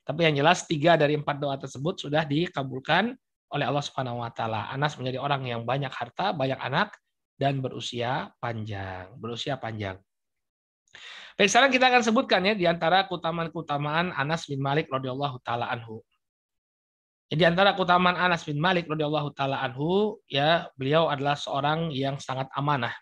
[0.08, 3.12] Tapi yang jelas tiga dari empat doa tersebut sudah dikabulkan
[3.52, 4.72] oleh Allah Subhanahu wa taala.
[4.72, 6.96] Anas menjadi orang yang banyak harta, banyak anak
[7.36, 10.00] dan berusia panjang, berusia panjang.
[11.36, 16.00] Baik, sekarang kita akan sebutkan ya di antara keutamaan-keutamaan Anas bin Malik radhiyallahu taala anhu.
[17.28, 22.48] Di antara keutamaan Anas bin Malik radhiyallahu taala anhu ya beliau adalah seorang yang sangat
[22.56, 22.96] amanah.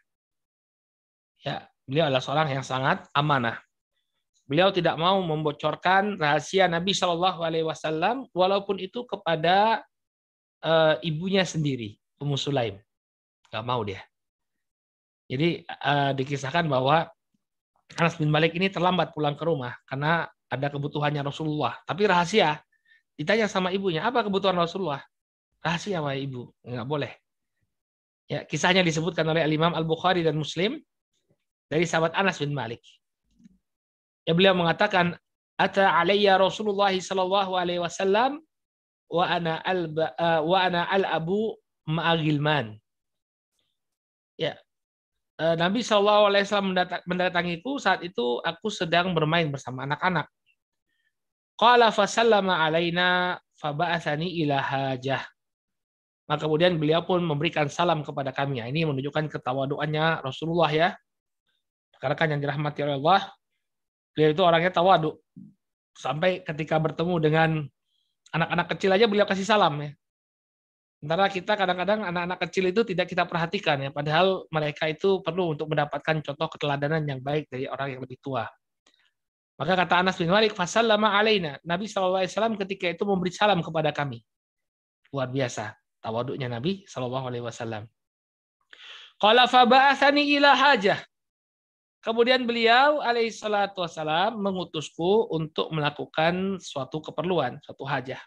[1.46, 3.62] Ya, beliau adalah seorang yang sangat amanah.
[4.46, 9.82] Beliau tidak mau membocorkan rahasia Nabi Shallallahu Alaihi Wasallam walaupun itu kepada
[10.62, 12.78] uh, ibunya sendiri, Ummu Sulaim.
[13.50, 14.06] Gak mau dia.
[15.26, 17.10] Jadi uh, dikisahkan bahwa
[17.98, 21.78] Anas bin Malik ini terlambat pulang ke rumah karena ada kebutuhannya Rasulullah.
[21.82, 22.62] Tapi rahasia.
[23.16, 25.00] Ditanya sama ibunya, apa kebutuhan Rasulullah?
[25.64, 27.12] Rahasia sama ibu, nggak boleh.
[28.28, 30.78] Ya, kisahnya disebutkan oleh Al Imam Al Bukhari dan Muslim
[31.66, 32.84] dari sahabat Anas bin Malik.
[34.26, 35.14] Ya beliau mengatakan
[35.54, 38.42] ata alayya Rasulullah sallallahu alaihi wasallam
[39.06, 41.54] wa ana al uh, wa ana al abu
[41.86, 42.74] ma'agilman.
[44.34, 44.58] Ya.
[45.36, 46.74] Uh, Nabi Shallallahu alaihi wasallam
[47.06, 50.26] mendatangiku saat itu aku sedang bermain bersama anak-anak.
[51.56, 55.22] Qala fasallama alaina faba'athani ila hajah.
[56.26, 58.58] Maka kemudian beliau pun memberikan salam kepada kami.
[58.58, 60.88] Ini menunjukkan ketawaduannya Rasulullah ya.
[61.96, 63.30] Karena kan yang dirahmati oleh Allah,
[64.16, 65.20] Beliau itu orangnya tawadu.
[65.92, 67.50] Sampai ketika bertemu dengan
[68.32, 69.92] anak-anak kecil aja beliau kasih salam ya.
[70.96, 75.68] Sementara kita kadang-kadang anak-anak kecil itu tidak kita perhatikan ya, padahal mereka itu perlu untuk
[75.68, 78.48] mendapatkan contoh keteladanan yang baik dari orang yang lebih tua.
[79.60, 84.24] Maka kata Anas bin Malik, "Fasallama alaina." Nabi SAW ketika itu memberi salam kepada kami.
[85.12, 87.84] Luar biasa tawaduknya Nabi SAW.
[89.16, 91.00] Qala faba'athani ila hajah.
[92.06, 98.22] Kemudian beliau alaihissalatu wassalam mengutusku untuk melakukan suatu keperluan, suatu hajah.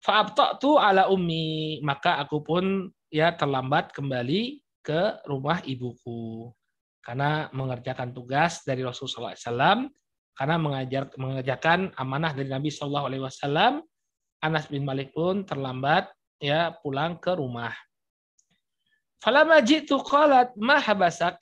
[0.00, 6.48] Fa'abta'tu ala ummi, maka aku pun ya terlambat kembali ke rumah ibuku.
[7.04, 9.92] Karena mengerjakan tugas dari Rasulullah SAW,
[10.32, 13.84] karena mengajar, mengerjakan amanah dari Nabi Wasallam,
[14.40, 16.08] Anas bin Malik pun terlambat
[16.40, 17.76] ya pulang ke rumah.
[19.20, 21.36] Falama jitu qalat ma habasak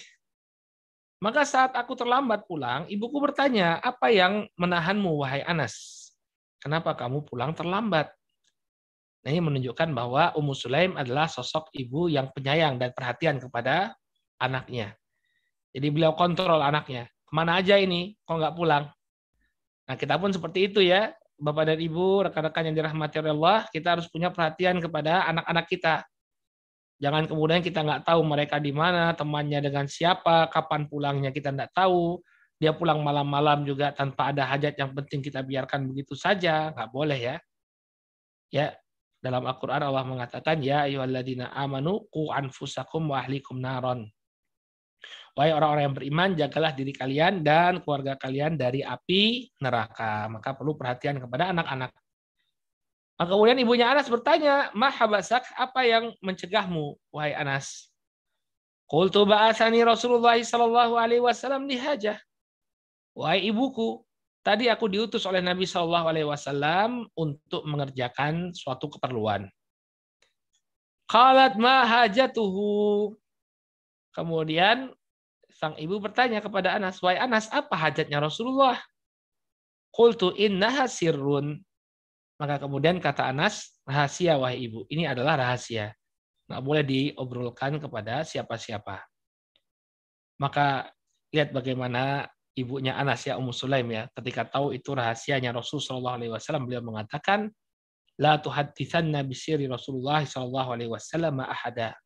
[1.27, 6.07] maka saat aku terlambat pulang, ibuku bertanya, apa yang menahanmu, wahai Anas?
[6.63, 8.15] Kenapa kamu pulang terlambat?
[9.27, 13.99] Nah, ini menunjukkan bahwa Ummu Sulaim adalah sosok ibu yang penyayang dan perhatian kepada
[14.39, 14.95] anaknya.
[15.75, 17.11] Jadi beliau kontrol anaknya.
[17.27, 18.15] Ke mana aja ini?
[18.23, 18.87] Kok nggak pulang?
[19.91, 21.11] Nah kita pun seperti itu ya.
[21.43, 26.07] Bapak dan Ibu, rekan-rekan yang dirahmati oleh Allah, kita harus punya perhatian kepada anak-anak kita.
[26.97, 31.77] Jangan kemudian kita nggak tahu mereka di mana, temannya dengan siapa, kapan pulangnya kita nggak
[31.77, 32.21] tahu.
[32.57, 37.21] Dia pulang malam-malam juga tanpa ada hajat yang penting kita biarkan begitu saja, nggak boleh
[37.21, 37.37] ya.
[38.49, 38.73] Ya,
[39.21, 44.09] dalam Al-Qur'an Allah mengatakan ya ayyuhalladzina amanu qu anfusakum wa ahlikum naron.
[45.37, 50.33] Wahai orang-orang yang beriman, jagalah diri kalian dan keluarga kalian dari api neraka.
[50.33, 51.93] Maka perlu perhatian kepada anak-anak.
[53.17, 57.89] Maka kemudian ibunya Anas bertanya, Mahabasak, apa yang mencegahmu, wahai Anas?
[58.87, 62.21] Qultu ba'asani Rasulullah sallallahu alaihi wasallam lihajah.
[63.17, 64.05] Wahai ibuku,
[64.45, 69.49] tadi aku diutus oleh Nabi sallallahu alaihi wasallam untuk mengerjakan suatu keperluan.
[71.09, 73.17] Qalat ma hajatuhu.
[74.13, 74.93] Kemudian
[75.51, 78.77] sang ibu bertanya kepada Anas, "Wahai Anas, apa hajatnya Rasulullah?"
[79.89, 81.65] Qultu innaha sirrun.
[82.37, 84.85] Maka kemudian kata Anas, rahasia wahai ibu.
[84.93, 85.93] Ini adalah rahasia.
[86.47, 89.03] Nggak boleh diobrolkan kepada siapa-siapa.
[90.37, 90.93] Maka
[91.33, 96.33] lihat bagaimana ibunya Anas ya Ummu Sulaim ya ketika tahu itu rahasianya Rasul Shallallahu Alaihi
[96.33, 97.53] Wasallam beliau mengatakan
[98.17, 101.97] la tuhadditsanna bisiri Rasulullah Shallallahu Alaihi Wasallam ahada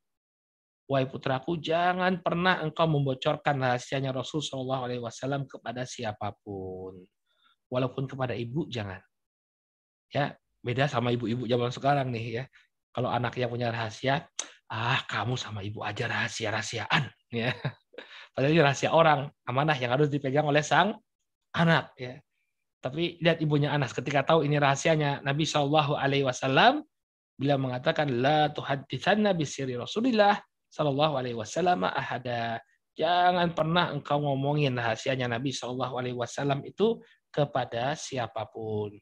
[0.90, 6.99] Wahai putraku, jangan pernah engkau membocorkan rahasianya Rasul Shallallahu Alaihi Wasallam kepada siapa pun,
[7.71, 8.99] walaupun kepada ibu jangan.
[10.11, 12.44] Ya, beda sama ibu-ibu zaman sekarang nih ya.
[12.90, 14.27] Kalau anak yang punya rahasia,
[14.66, 17.55] ah kamu sama ibu aja rahasia-rahasiaan, ya.
[18.35, 20.99] Padahal ini rahasia orang, amanah yang harus dipegang oleh sang
[21.55, 22.18] anak, ya.
[22.81, 26.81] Tapi lihat ibunya Anas ketika tahu ini rahasianya Nabi Shallallahu Alaihi Wasallam,
[27.37, 30.40] beliau mengatakan la tuhaditsanna bisiri Rasulillah
[30.73, 32.57] Shallallahu Alaihi Wasallam ahada.
[32.96, 38.96] Jangan pernah engkau ngomongin rahasianya Nabi Shallallahu Alaihi Wasallam itu kepada siapa pun.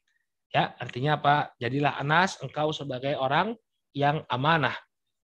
[0.49, 1.53] Ya, artinya apa?
[1.61, 3.53] Jadilah Anas engkau sebagai orang
[3.93, 4.73] yang amanah.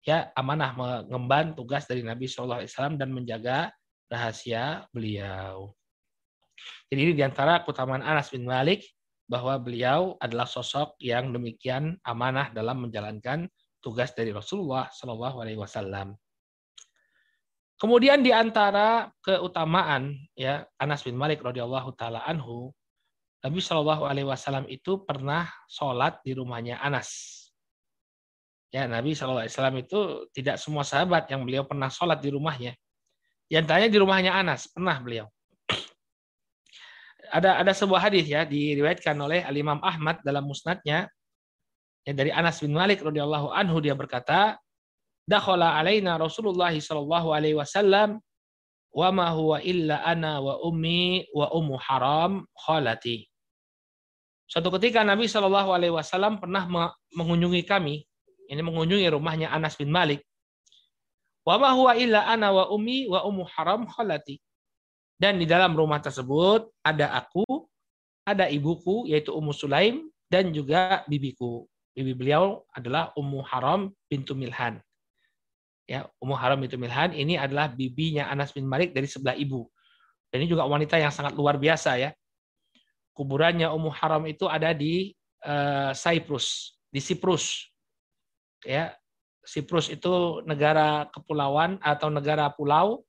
[0.00, 3.68] Ya, amanah mengemban tugas dari Nabi Shallallahu Alaihi Wasallam dan menjaga
[4.08, 5.76] rahasia beliau.
[6.88, 8.88] Jadi ini di antara keutamaan Anas bin Malik
[9.30, 13.46] bahwa beliau adalah sosok yang demikian amanah dalam menjalankan
[13.78, 16.16] tugas dari Rasulullah Shallallahu Alaihi Wasallam.
[17.80, 22.74] Kemudian di antara keutamaan ya Anas bin Malik radhiyallahu taala anhu,
[23.40, 27.40] Nabi Shallallahu alaihi wasallam itu pernah sholat di rumahnya Anas.
[28.68, 29.98] Ya, Nabi Shallallahu alaihi wasallam itu
[30.36, 32.76] tidak semua sahabat yang beliau pernah sholat di rumahnya.
[33.48, 35.26] Di antaranya di rumahnya Anas, pernah beliau.
[37.30, 41.06] Ada ada sebuah hadis ya diriwayatkan oleh Al Imam Ahmad dalam musnadnya
[42.02, 44.58] ya, dari Anas bin Malik radhiyallahu anhu dia berkata,
[45.30, 48.18] dakhala alaina Rasulullah sallallahu alaihi wasallam
[48.90, 53.29] wa ma huwa illa ana wa ummi wa ummu haram khalati.
[54.50, 56.66] Suatu ketika Nabi Shallallahu Alaihi Wasallam pernah
[57.14, 58.02] mengunjungi kami,
[58.50, 60.26] ini mengunjungi rumahnya Anas bin Malik.
[61.46, 64.42] Wa ma huwa illa ana wa ummi wa ummu haram khalati.
[65.14, 67.46] Dan di dalam rumah tersebut ada aku,
[68.26, 71.68] ada ibuku yaitu Ummu Sulaim dan juga bibiku.
[71.92, 74.80] Bibi beliau adalah Ummu Haram bintu Milhan
[75.90, 79.66] ya Ummu Haram itu Milhan ini adalah bibinya Anas bin Malik dari sebelah ibu.
[80.30, 82.14] Dan ini juga wanita yang sangat luar biasa ya.
[83.14, 85.12] Kuburannya Ummu Haram itu ada di
[85.44, 87.68] uh, Cyprus, di Siprus.
[88.64, 88.96] Ya,
[89.44, 93.02] Siprus itu negara kepulauan atau negara pulau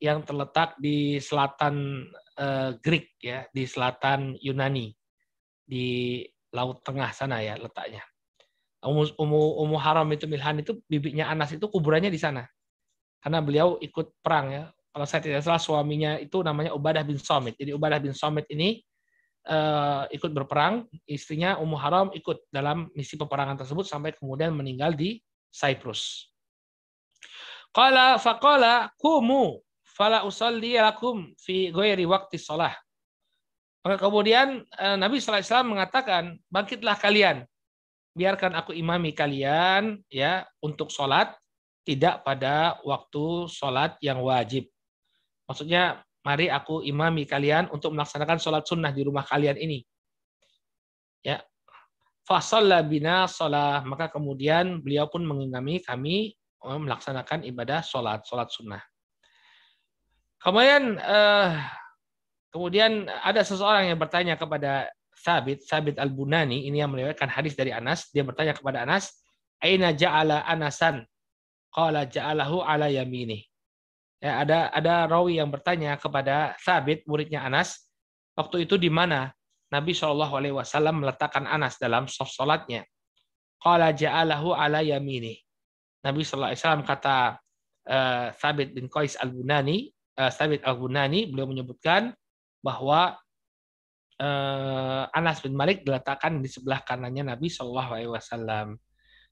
[0.00, 2.06] yang terletak di selatan
[2.40, 4.92] uh, Greek ya, di selatan Yunani,
[5.64, 8.02] di Laut Tengah sana ya letaknya.
[8.80, 9.12] Umu,
[9.60, 12.48] Umu Haram itu Milhan itu bibinya Anas itu kuburannya di sana.
[13.20, 14.64] Karena beliau ikut perang ya.
[14.90, 17.54] Kalau saya tidak salah suaminya itu namanya Ubadah bin Somit.
[17.60, 18.80] Jadi Ubadah bin Somit ini
[19.46, 25.22] uh, ikut berperang, istrinya Ummu Haram ikut dalam misi peperangan tersebut sampai kemudian meninggal di
[25.48, 26.32] Cyprus.
[27.70, 32.74] Qala faqala kumu fala usalli lakum fi ghairi waqti shalah.
[33.80, 37.46] Maka kemudian eh, Nabi wasallam mengatakan, "Bangkitlah kalian
[38.14, 41.30] biarkan aku imami kalian ya untuk sholat
[41.86, 44.68] tidak pada waktu sholat yang wajib.
[45.48, 49.80] Maksudnya, mari aku imami kalian untuk melaksanakan sholat sunnah di rumah kalian ini.
[51.24, 51.40] Ya,
[52.24, 53.84] fasalla bina sholat.
[53.88, 58.82] Maka kemudian beliau pun mengimami kami eh, melaksanakan ibadah sholat, sholat sunnah.
[60.40, 61.50] Kemudian, eh,
[62.48, 64.88] kemudian ada seseorang yang bertanya kepada
[65.20, 69.20] Sabit, Sabit Al-Bunani, ini yang meriwayatkan hadis dari Anas, dia bertanya kepada Anas,
[69.60, 71.04] Aina ja'ala Anasan?
[71.68, 73.49] Qala ja'alahu ala yamini.
[74.20, 77.88] Ya, ada ada rawi yang bertanya kepada Sabit, muridnya Anas,
[78.36, 79.32] waktu itu di mana
[79.72, 82.84] Nabi Shallallahu Alaihi Wasallam meletakkan Anas dalam soft salatnya.
[83.56, 85.40] Qala ja'alahu ala yamini.
[86.04, 87.16] Nabi Shallallahu Alaihi Wasallam kata
[87.88, 89.88] uh, bin Qais al Bunani,
[90.20, 92.12] uh, Sabit al Bunani, beliau menyebutkan
[92.60, 93.16] bahwa
[94.20, 98.76] uh, Anas bin Malik diletakkan di sebelah kanannya Nabi Shallallahu Alaihi Wasallam.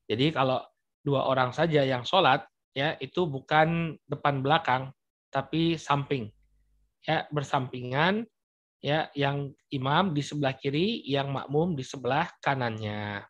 [0.08, 0.64] Jadi kalau
[1.04, 2.40] dua orang saja yang sholat,
[2.78, 4.94] ya itu bukan depan belakang
[5.34, 6.30] tapi samping
[7.02, 8.22] ya bersampingan
[8.78, 13.26] ya yang imam di sebelah kiri yang makmum di sebelah kanannya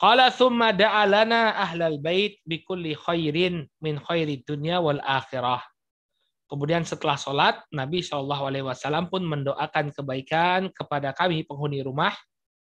[0.00, 5.60] Qala thumma da'alana ahlal bait bikulli khairin min khairi dunya wal akhirah.
[6.48, 12.16] Kemudian setelah sholat, Nabi Alaihi Wasallam pun mendoakan kebaikan kepada kami penghuni rumah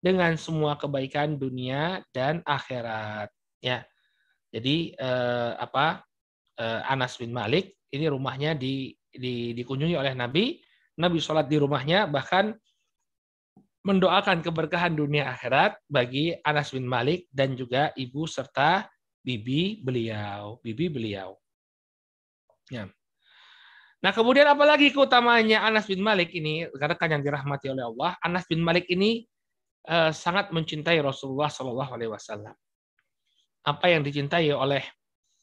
[0.04, 3.32] dengan semua kebaikan dunia dan akhirat.
[3.64, 3.88] Ya,
[4.54, 6.06] jadi eh, apa
[6.62, 10.62] eh, Anas bin Malik ini rumahnya di, di dikunjungi oleh Nabi.
[10.94, 12.54] Nabi sholat di rumahnya bahkan
[13.82, 18.86] mendoakan keberkahan dunia akhirat bagi Anas bin Malik dan juga ibu serta
[19.26, 21.34] bibi beliau, bibi beliau.
[22.70, 22.86] Ya.
[24.00, 28.46] Nah, kemudian apalagi keutamaannya Anas bin Malik ini, karena kan yang dirahmati oleh Allah, Anas
[28.46, 29.26] bin Malik ini
[29.90, 32.54] eh, sangat mencintai Rasulullah Shallallahu Alaihi Wasallam
[33.64, 34.84] apa yang dicintai oleh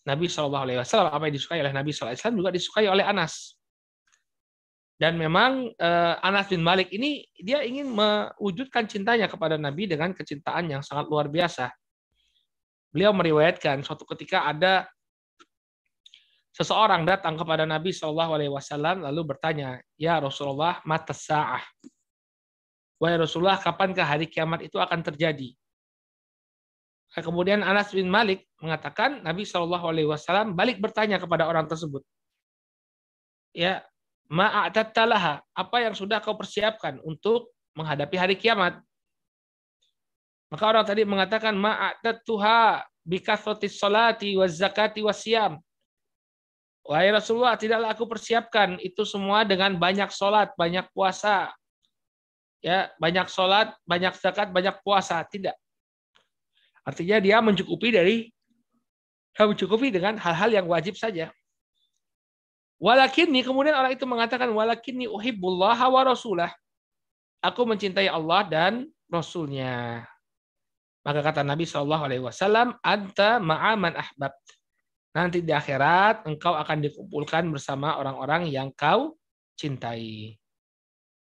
[0.05, 3.05] Nabi Shallallahu Alaihi Wasallam, apa yang disukai oleh Nabi Shallallahu Alaihi Wasallam juga disukai oleh
[3.05, 3.57] Anas.
[5.01, 10.69] Dan memang eh, Anas bin Malik ini dia ingin mewujudkan cintanya kepada Nabi dengan kecintaan
[10.69, 11.74] yang sangat luar biasa.
[12.93, 14.86] Beliau meriwayatkan suatu ketika ada
[16.53, 21.63] seseorang datang kepada Nabi Shallallahu Alaihi Wasallam lalu bertanya, ya Rasulullah, mata sa'ah.
[23.01, 25.57] Wahai Rasulullah, kapankah hari kiamat itu akan terjadi?
[27.12, 31.99] Kemudian Anas bin Malik mengatakan Nabi Shallallahu Alaihi Wasallam balik bertanya kepada orang tersebut,
[33.51, 33.84] ya
[34.32, 38.80] ma'atattalaha apa yang sudah kau persiapkan untuk menghadapi hari kiamat?
[40.47, 45.59] Maka orang tadi mengatakan ma'atattuha bikasrotis salati wa zakati wa siam.
[46.88, 51.51] Wahai Rasulullah, tidaklah aku persiapkan itu semua dengan banyak sholat, banyak puasa.
[52.64, 55.22] Ya, banyak sholat, banyak zakat, banyak puasa.
[55.28, 55.53] Tidak.
[56.82, 58.29] Artinya dia mencukupi dari
[59.38, 61.32] mencukupi dengan hal-hal yang wajib saja.
[62.82, 66.49] Walakinni kemudian orang itu mengatakan walakinni uhibbullah wa rasulah.
[67.41, 68.73] Aku mencintai Allah dan
[69.09, 70.05] Rasulnya.
[71.01, 74.34] Maka kata Nabi Shallallahu Alaihi Wasallam, anta ma'aman ahbab.
[75.11, 79.17] Nanti di akhirat engkau akan dikumpulkan bersama orang-orang yang kau
[79.57, 80.38] cintai.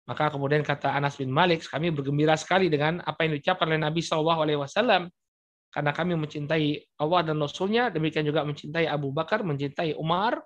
[0.07, 3.99] Maka kemudian kata Anas bin Malik, kami bergembira sekali dengan apa yang diucapkan oleh Nabi
[3.99, 5.11] Shallallahu Alaihi Wasallam
[5.77, 10.41] karena kami mencintai Allah dan Rasulnya, demikian juga mencintai Abu Bakar, mencintai Umar,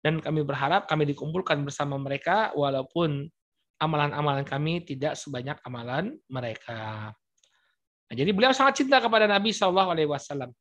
[0.00, 3.28] dan kami berharap kami dikumpulkan bersama mereka walaupun
[3.76, 7.12] amalan-amalan kami tidak sebanyak amalan mereka.
[8.08, 10.56] Nah, jadi beliau sangat cinta kepada Nabi Shallallahu Alaihi Wasallam.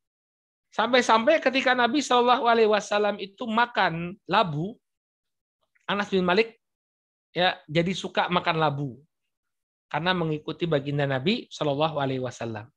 [0.76, 4.76] Sampai-sampai ketika Nabi Shallallahu Alaihi Wasallam itu makan labu,
[5.88, 6.60] Anas bin Malik
[7.32, 9.00] ya jadi suka makan labu
[9.88, 12.68] karena mengikuti baginda Nabi Shallallahu Alaihi Wasallam.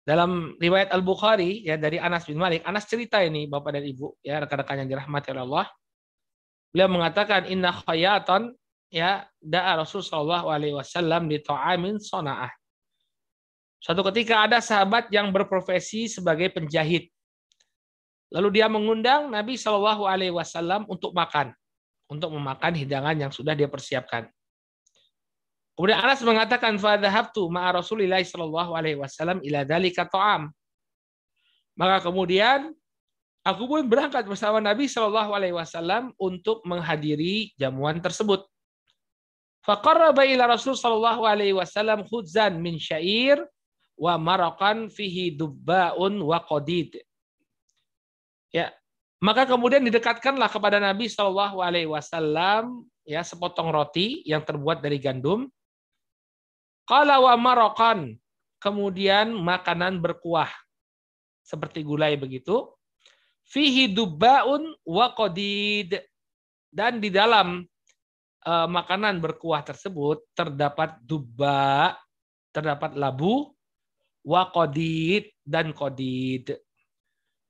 [0.00, 4.24] Dalam riwayat Al Bukhari ya dari Anas bin Malik, Anas cerita ini Bapak dan Ibu
[4.24, 5.66] ya rekan-rekan yang dirahmati oleh Allah.
[6.72, 8.54] Beliau mengatakan inna khayatan
[8.90, 12.50] ya da'a Rasul sallallahu alaihi wasallam di ta'amin sona'ah.
[13.80, 17.08] Suatu ketika ada sahabat yang berprofesi sebagai penjahit.
[18.30, 21.50] Lalu dia mengundang Nabi Shallallahu Alaihi Wasallam untuk makan,
[22.06, 24.30] untuk memakan hidangan yang sudah dia persiapkan.
[25.80, 30.52] Kemudian Anas mengatakan fadhahabtu ma'a Rasulillah sallallahu alaihi wasallam ila dzalika ta'am.
[31.72, 32.68] Maka kemudian
[33.40, 38.44] aku pun berangkat bersama Nabi sallallahu alaihi wasallam untuk menghadiri jamuan tersebut.
[39.64, 43.40] Faqarraba ila Rasul sallallahu alaihi wasallam khudzan min syair
[43.96, 47.00] wa maraqan fihi dubbaun wa qadid.
[48.52, 48.68] Ya,
[49.16, 55.48] maka kemudian didekatkanlah kepada Nabi Shallallahu Alaihi Wasallam ya sepotong roti yang terbuat dari gandum
[56.90, 57.38] Qala wa.
[58.58, 60.50] Kemudian makanan berkuah.
[61.46, 62.66] Seperti gulai begitu.
[63.46, 66.02] Fihi dubbaun wa qadid.
[66.66, 67.62] Dan di dalam
[68.42, 71.94] uh, makanan berkuah tersebut terdapat dubba,
[72.50, 73.54] terdapat labu,
[74.26, 76.58] wa qadid dan qadid.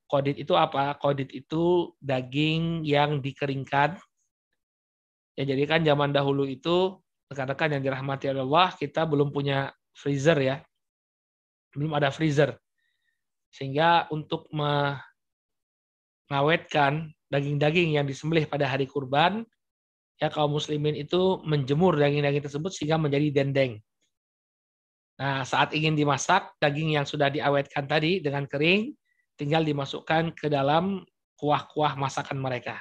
[0.05, 0.93] Qadid itu apa?
[1.01, 3.97] Qadid itu daging yang dikeringkan.
[5.33, 7.00] Ya jadi kan zaman dahulu itu
[7.31, 10.59] rekan-rekan yang dirahmati Allah, kita belum punya freezer ya.
[11.71, 12.59] Belum ada freezer.
[13.47, 14.51] Sehingga untuk
[16.27, 19.47] mengawetkan daging-daging yang disembelih pada hari kurban,
[20.19, 23.79] ya kaum muslimin itu menjemur daging-daging tersebut sehingga menjadi dendeng.
[25.15, 28.91] Nah, saat ingin dimasak, daging yang sudah diawetkan tadi dengan kering
[29.39, 31.07] tinggal dimasukkan ke dalam
[31.39, 32.77] kuah-kuah masakan mereka.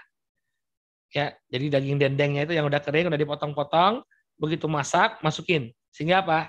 [1.10, 4.04] Ya, jadi daging dendengnya itu yang udah kering, udah dipotong-potong,
[4.40, 5.68] begitu masak, masukin.
[5.92, 6.48] Sehingga apa?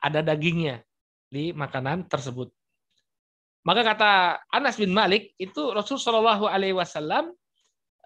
[0.00, 0.80] Ada dagingnya
[1.28, 2.48] di makanan tersebut.
[3.66, 4.12] Maka kata
[4.48, 7.34] Anas bin Malik itu Rasulullah Shallallahu Alaihi Wasallam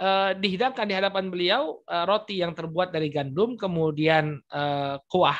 [0.00, 5.36] eh, dihidangkan di hadapan beliau eh, roti yang terbuat dari gandum, kemudian eh, kuah,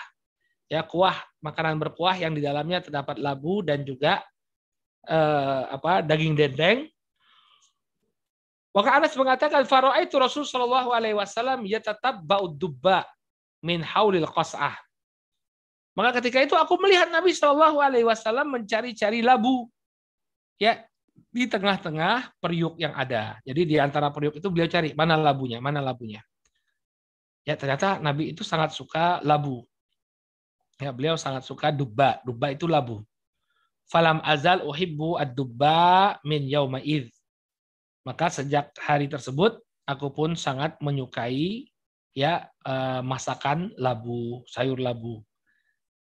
[0.69, 4.23] ya kuah makanan berkuah yang di dalamnya terdapat labu dan juga
[5.73, 6.85] apa daging dendeng.
[8.77, 13.09] Maka Anas mengatakan Faro itu Rasul Shallallahu Alaihi Wasallam ya tetap bau dubba
[13.65, 14.77] min haulil qas'ah.
[15.97, 19.69] Maka ketika itu aku melihat Nabi Shallallahu Alaihi Wasallam mencari-cari labu
[20.57, 20.81] ya
[21.31, 23.39] di tengah-tengah periuk yang ada.
[23.45, 26.25] Jadi di antara periuk itu beliau cari mana labunya, mana labunya.
[27.45, 29.65] Ya ternyata Nabi itu sangat suka labu.
[30.81, 32.21] Ya beliau sangat suka dubba.
[32.25, 33.05] Dubba itu labu.
[33.91, 36.79] Falam azal uhibbu ad-dubba min yauma
[38.07, 41.70] Maka sejak hari tersebut aku pun sangat menyukai
[42.17, 45.23] ya eh, masakan labu, sayur labu.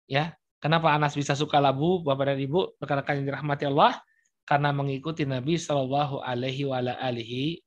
[0.10, 4.01] Ya, kenapa Anas bisa suka labu, Bapak dan Ibu, rekan-rekan yang dirahmati Allah?
[4.49, 6.66] karena mengikuti Nabi Shallallahu Alaihi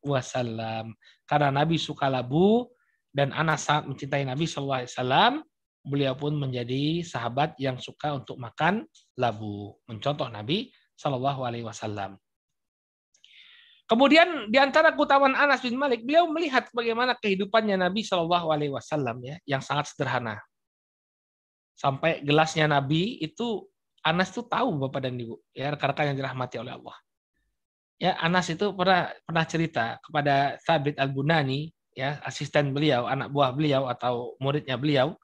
[0.03, 0.99] Wasallam.
[1.31, 2.67] Karena Nabi suka labu
[3.15, 5.33] dan Anas sangat mencintai Nabi Shallallahu Alaihi Wasallam,
[5.87, 8.83] beliau pun menjadi sahabat yang suka untuk makan
[9.15, 9.79] labu.
[9.87, 12.19] Mencontoh Nabi Shallallahu Alaihi Wasallam.
[13.93, 19.21] Kemudian di antara keutamaan Anas bin Malik, beliau melihat bagaimana kehidupannya Nabi Shallallahu Alaihi Wasallam
[19.21, 20.41] ya, yang sangat sederhana.
[21.77, 23.69] Sampai gelasnya Nabi itu
[24.01, 26.97] Anas itu tahu Bapak dan Ibu, ya rekan-rekan yang dirahmati oleh Allah.
[28.01, 33.93] Ya, Anas itu pernah pernah cerita kepada Thabit Al-Bunani, ya, asisten beliau, anak buah beliau
[33.93, 35.21] atau muridnya beliau.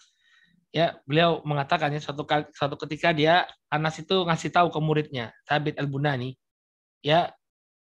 [0.77, 6.37] Ya, beliau mengatakannya suatu suatu ketika dia Anas itu ngasih tahu ke muridnya, Thabit Al-Bunani,
[7.01, 7.33] ya,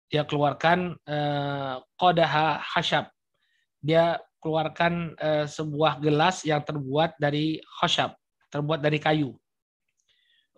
[0.09, 3.09] dia keluarkan eh, kodaha hasyab.
[3.84, 8.12] Dia keluarkan eh, sebuah gelas yang terbuat dari khashab,
[8.52, 9.36] terbuat dari kayu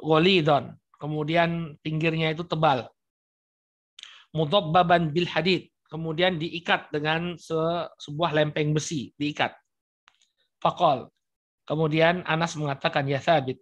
[0.01, 0.77] ghalidon.
[0.97, 2.89] Kemudian pinggirnya itu tebal.
[4.33, 5.69] Mudhabbaban bil hadid.
[5.87, 7.57] Kemudian diikat dengan se
[8.01, 9.55] sebuah lempeng besi, diikat.
[10.59, 11.09] Fakol.
[11.67, 13.61] Kemudian Anas mengatakan, Ya Thabit,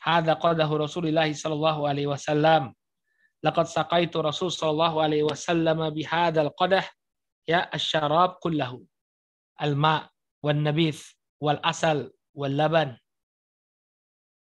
[0.00, 2.72] Hada qadahu Rasulullah sallallahu alaihi wasallam.
[3.42, 6.86] Laqad saqaitu Rasul sallallahu alaihi wasallam bihadal qadah
[7.46, 8.82] ya asyarab kullahu.
[9.58, 10.06] Al-ma'
[10.42, 11.02] wal nabith
[11.42, 12.96] wal asal wal laban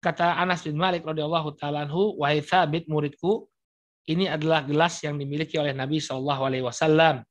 [0.04, 3.48] Kata Anas bin Malik radhiyallahu taala anhu, wahai Thabit muridku,
[4.04, 7.24] ini adalah gelas yang dimiliki oleh Nabi Shallallahu alaihi wasallam.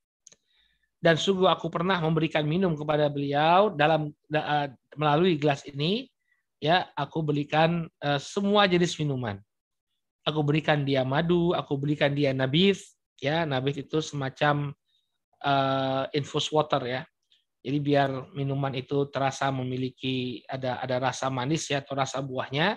[0.97, 4.09] Dan sungguh aku pernah memberikan minum kepada beliau dalam
[4.97, 6.09] melalui gelas ini
[6.57, 9.37] ya aku berikan uh, semua jenis minuman.
[10.23, 14.71] Aku berikan dia madu, aku berikan dia nabis, ya nabis itu semacam
[15.43, 17.01] uh, infus water ya
[17.63, 22.75] jadi biar minuman itu terasa memiliki ada ada rasa manis ya atau rasa buahnya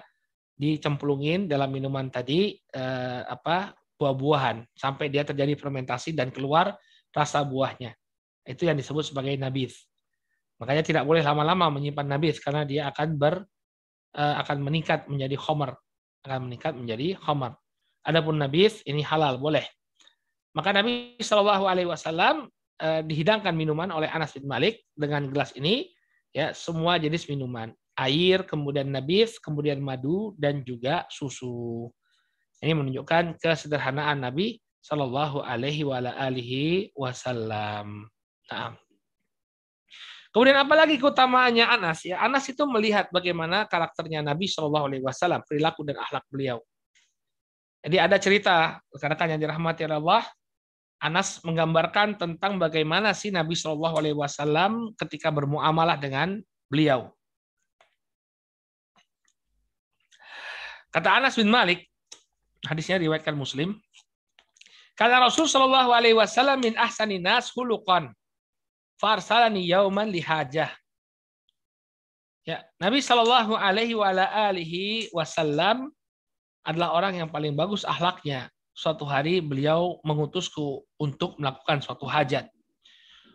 [0.54, 6.78] dicemplungin dalam minuman tadi eh, apa buah-buahan sampai dia terjadi fermentasi dan keluar
[7.10, 7.98] rasa buahnya.
[8.46, 9.90] Itu yang disebut sebagai nabis.
[10.62, 13.42] Makanya tidak boleh lama-lama menyimpan nabis karena dia akan ber
[14.14, 15.74] eh, akan meningkat menjadi homer,
[16.24, 17.52] akan meningkat menjadi homer.
[18.06, 19.66] Adapun nabis ini halal boleh.
[20.56, 22.48] Maka Nabi Shallallahu Alaihi Wasallam
[22.80, 25.92] eh, dihidangkan minuman oleh Anas bin Malik dengan gelas ini
[26.32, 31.88] ya semua jenis minuman air kemudian nabis kemudian madu dan juga susu
[32.64, 35.84] ini menunjukkan kesederhanaan Nabi Shallallahu Alaihi
[36.94, 38.08] Wasallam.
[38.48, 38.85] Nah.
[40.36, 45.80] Kemudian apalagi keutamaannya Anas ya Anas itu melihat bagaimana karakternya Nabi Shallallahu Alaihi Wasallam perilaku
[45.88, 46.60] dan akhlak beliau.
[47.80, 50.28] Jadi ada cerita rekan-rekan yang dirahmati Allah
[51.00, 56.36] Anas menggambarkan tentang bagaimana sih Nabi Shallallahu Alaihi Wasallam ketika bermuamalah dengan
[56.68, 57.08] beliau.
[60.92, 61.88] Kata Anas bin Malik,
[62.60, 63.80] hadisnya riwayatkan Muslim.
[65.00, 67.48] Kata Rasul Shallallahu Alaihi Wasallam min ahsani nas
[69.00, 70.72] farsalani yauman lihajah.
[72.46, 75.90] Ya, Nabi Shallallahu Alaihi Wasallam
[76.62, 82.46] adalah orang yang paling bagus akhlaknya suatu hari beliau mengutusku untuk melakukan suatu hajat.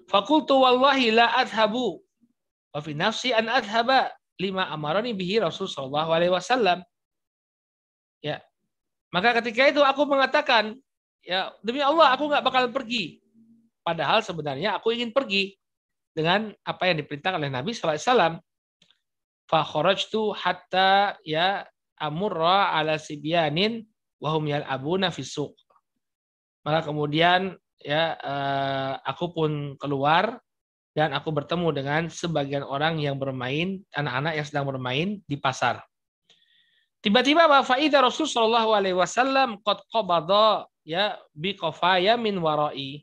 [0.07, 1.99] Fakultu wallahi la adhabu.
[2.71, 6.79] Wa fi nafsi an adhaba lima amarani bihi Rasul sallallahu alaihi wasallam.
[8.23, 8.39] Ya.
[9.11, 10.79] Maka ketika itu aku mengatakan,
[11.19, 13.19] ya demi Allah aku nggak bakal pergi
[13.81, 15.57] padahal sebenarnya aku ingin pergi
[16.11, 18.35] dengan apa yang diperintahkan oleh Nabi sallallahu alaihi wasallam.
[19.47, 21.67] Fa kharajtu hatta ya
[21.99, 23.83] amurra ala sibyanin
[24.21, 25.51] wa hum yal'abuna fi suq.
[26.63, 29.51] Maka kemudian ya eh, aku pun
[29.81, 30.39] keluar
[30.91, 35.79] dan aku bertemu dengan sebagian orang yang bermain, anak-anak yang sedang bermain di pasar.
[37.01, 43.01] Tiba-tiba Faida Rasul Shallallahu Alaihi Wasallam kot qabada ya bi kofaya min warai.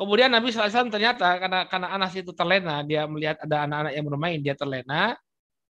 [0.00, 4.38] Kemudian Nabi SAW ternyata karena karena Anas itu terlena, dia melihat ada anak-anak yang bermain,
[4.40, 5.12] dia terlena,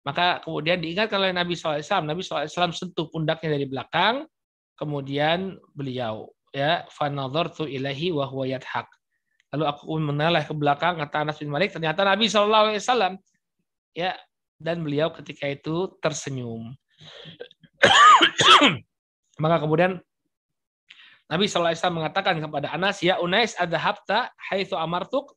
[0.04, 2.04] maka kemudian diingatkan oleh Nabi SAW.
[2.04, 4.28] Nabi SAW sentuh pundaknya dari belakang,
[4.76, 8.84] kemudian beliau ya fanadhartu ilahi wa huwa yadhak.
[9.56, 13.16] Lalu aku menoleh ke belakang kata Anas bin Malik ternyata Nabi wasallam
[13.96, 14.12] ya
[14.60, 16.76] dan beliau ketika itu tersenyum.
[19.42, 20.04] Maka kemudian
[21.28, 25.36] Nabi wasallam mengatakan kepada Anas, "Ya Unais adhabta haitsu amartuk?"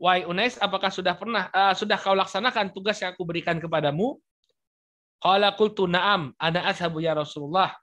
[0.00, 4.16] Wahai Unais, apakah sudah pernah uh, sudah kau laksanakan tugas yang aku berikan kepadamu?
[5.18, 7.74] Qala qultu na'am, ana ashabu ya Rasulullah.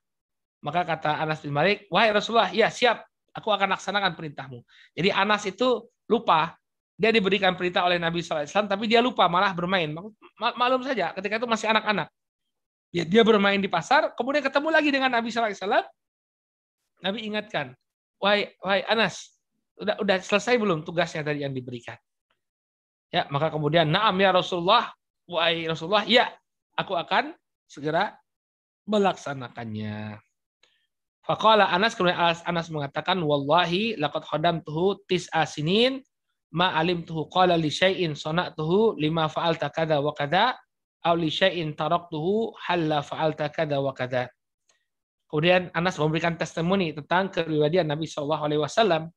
[0.63, 4.63] Maka kata Anas bin Malik, "Wahai Rasulullah, ya siap, aku akan laksanakan perintahmu."
[4.95, 6.57] Jadi Anas itu lupa
[6.95, 9.91] dia diberikan perintah oleh Nabi SAW, tapi dia lupa malah bermain.
[10.39, 12.07] Maklum saja, ketika itu masih anak-anak.
[12.95, 15.83] Ya, dia bermain di pasar, kemudian ketemu lagi dengan Nabi SAW.
[17.03, 17.75] Nabi ingatkan,
[18.21, 19.35] wahai, wahai Anas,
[19.79, 21.97] udah, udah selesai belum tugasnya tadi yang diberikan?
[23.11, 24.91] Ya, maka kemudian, naam ya Rasulullah,
[25.27, 26.31] wahai Rasulullah, ya,
[26.75, 27.35] aku akan
[27.65, 28.15] segera
[28.85, 30.19] melaksanakannya.
[31.25, 36.05] Faqala Anas kemudian Anas mengatakan wallahi laqad khadamtuhu tis'a sinin
[36.53, 40.53] ma alimtuhu qala li syai'in sana'tuhu lima fa'alta kada wa kada
[41.01, 44.29] aw li syai'in halla fa'alta kada wa kada.
[45.25, 49.09] Kemudian Anas memberikan testimoni tentang kepribadian Nabi Shallallahu alaihi wasallam.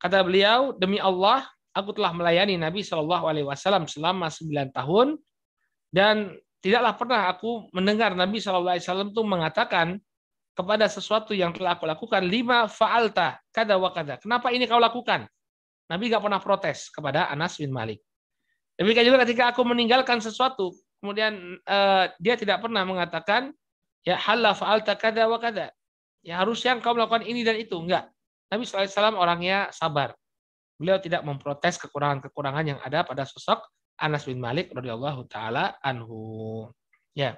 [0.00, 5.16] Kata beliau, demi Allah, aku telah melayani Nabi Shallallahu alaihi wasallam selama 9 tahun
[5.90, 9.86] dan tidaklah pernah aku mendengar Nabi Shallallahu alaihi wasallam itu mengatakan
[10.54, 14.20] kepada sesuatu yang telah aku lakukan lima fa'alta kada wa kada.
[14.20, 15.24] Kenapa ini kau lakukan?
[15.90, 17.98] Nabi nggak pernah protes kepada Anas bin Malik.
[18.78, 20.72] Demikian juga ketika aku meninggalkan sesuatu,
[21.02, 23.52] kemudian uh, dia tidak pernah mengatakan
[24.04, 25.72] ya halal fa'alta kada wa kada.
[26.20, 27.80] Ya harus yang kau melakukan ini dan itu.
[27.80, 28.12] Enggak.
[28.50, 30.12] Nabi SAW orangnya sabar.
[30.76, 33.60] Beliau tidak memprotes kekurangan-kekurangan yang ada pada sosok
[34.00, 36.68] Anas bin Malik radhiyallahu taala anhu.
[37.12, 37.36] Ya.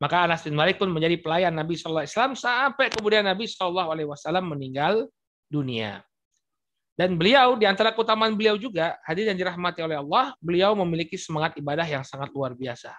[0.00, 3.88] Maka Anas bin Malik pun menjadi pelayan Nabi Shallallahu Alaihi Wasallam sampai kemudian Nabi Shallallahu
[3.92, 5.08] Alaihi Wasallam meninggal
[5.48, 6.04] dunia.
[6.96, 11.52] Dan beliau di antara keutamaan beliau juga hadir dan dirahmati oleh Allah, beliau memiliki semangat
[11.60, 12.92] ibadah yang sangat luar biasa.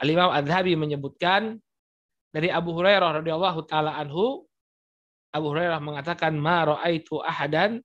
[0.00, 1.60] Al Imam Adhabi menyebutkan
[2.32, 4.48] dari Abu Hurairah radhiyallahu taala anhu,
[5.34, 7.84] Abu Hurairah mengatakan ma raaitu ahadan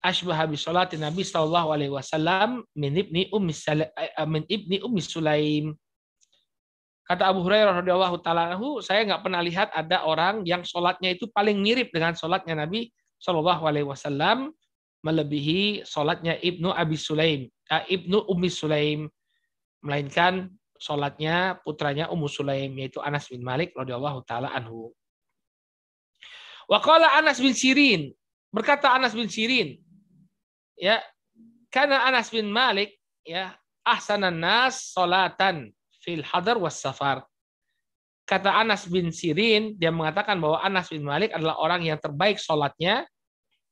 [0.00, 3.84] asbaha bi salati Nabi sallallahu alaihi wasallam min ibni ummi eh,
[4.24, 5.76] min ibni ummi Sulaim.
[7.04, 11.58] Kata Abu Hurairah radhiyallahu taala saya nggak pernah lihat ada orang yang sholatnya itu paling
[11.58, 12.88] mirip dengan sholatnya Nabi
[13.20, 14.54] Shallallahu alaihi wasallam
[15.02, 19.10] melebihi sholatnya Ibnu Abi Sulaim, eh, Ibnu Ummi Sulaim,
[19.84, 20.48] melainkan
[20.80, 24.90] sholatnya putranya Ummu Sulaim yaitu Anas bin Malik radhiyallahu taala anhu.
[26.64, 28.16] Waqala Anas bin Sirin,
[28.48, 29.76] berkata Anas bin Sirin,
[30.78, 31.04] ya,
[31.68, 33.52] karena Anas bin Malik ya
[33.84, 37.26] ahsanan nas salatan fil hadar was safar.
[38.24, 43.04] Kata Anas bin Sirin, dia mengatakan bahwa Anas bin Malik adalah orang yang terbaik sholatnya,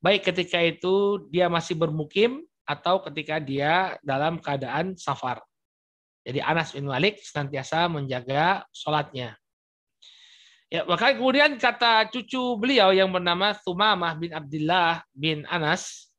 [0.02, 5.40] baik ketika itu dia masih bermukim atau ketika dia dalam keadaan safar.
[6.28, 9.32] Jadi Anas bin Malik senantiasa menjaga sholatnya.
[10.68, 16.12] Ya, maka kemudian kata cucu beliau yang bernama Thumamah bin Abdullah bin Anas,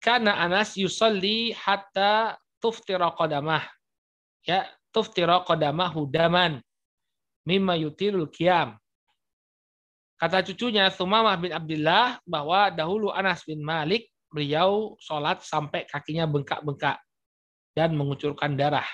[0.00, 3.68] karena Anas yusalli hatta tuftira qadamah.
[4.48, 6.64] Ya, tuftira qadamahu daman
[7.44, 8.80] mimma yutilul qiyam.
[10.16, 16.96] Kata cucunya Sumamah bin Abdullah bahwa dahulu Anas bin Malik beliau sholat sampai kakinya bengkak-bengkak
[17.76, 18.88] dan mengucurkan darah.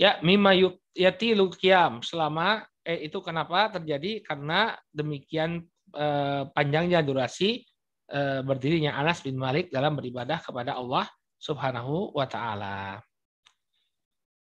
[0.00, 0.56] Ya, mimma
[0.96, 5.62] yatilul qiyam selama eh, itu kenapa terjadi karena demikian
[5.94, 7.62] eh, panjangnya durasi
[8.10, 11.06] eh, berdirinya Anas bin Malik dalam beribadah kepada Allah
[11.38, 13.02] Subhanahu wa taala.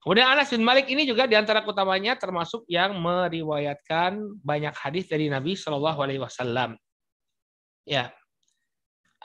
[0.01, 5.27] Kemudian Anas bin Malik ini juga di antara utamanya termasuk yang meriwayatkan banyak hadis dari
[5.27, 6.79] Nabi Shallallahu Alaihi Wasallam.
[7.83, 8.15] Ya,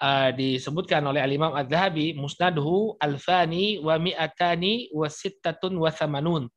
[0.02, 6.50] uh, disebutkan oleh Al Imam Ad Dhahabi Musnadhu Alfani wa mi'atani wa sittatun wa thamanun.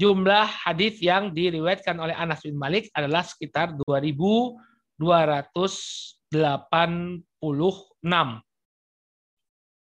[0.00, 4.56] Jumlah hadis yang diriwayatkan oleh Anas bin Malik adalah sekitar 2286
[7.40, 8.44] 286.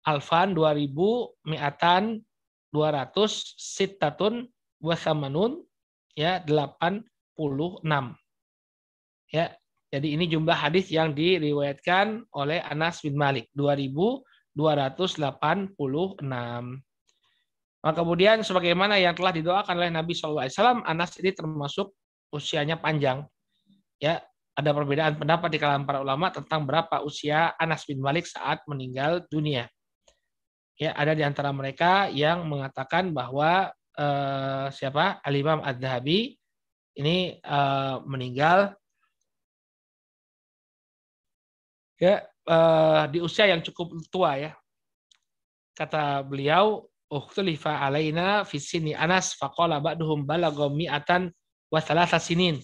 [0.01, 2.25] Alfan 2000 mi'atan
[2.73, 3.13] 200
[3.57, 4.49] sitatun
[4.81, 5.61] wasamanun
[6.17, 7.05] ya 86.
[9.31, 9.55] Ya,
[9.91, 14.15] jadi ini jumlah hadis yang diriwayatkan oleh Anas bin Malik 2286.
[17.81, 21.91] Nah, kemudian sebagaimana yang telah didoakan oleh Nabi SAW, Anas ini termasuk
[22.31, 23.27] usianya panjang.
[23.99, 24.23] Ya,
[24.55, 29.27] ada perbedaan pendapat di kalangan para ulama tentang berapa usia Anas bin Malik saat meninggal
[29.27, 29.67] dunia.
[30.79, 36.39] Ya, ada di antara mereka yang mengatakan bahwa eh, siapa Al Imam Ad Dhahabi
[36.95, 38.80] ini eh, meninggal
[42.01, 44.53] ya eh, di usia yang cukup tua ya.
[45.77, 51.29] Kata beliau ukhtulifa alaina fi sini Anas faqala ba'duhum balagha mi'atan
[51.69, 52.59] wa thalatha sinin.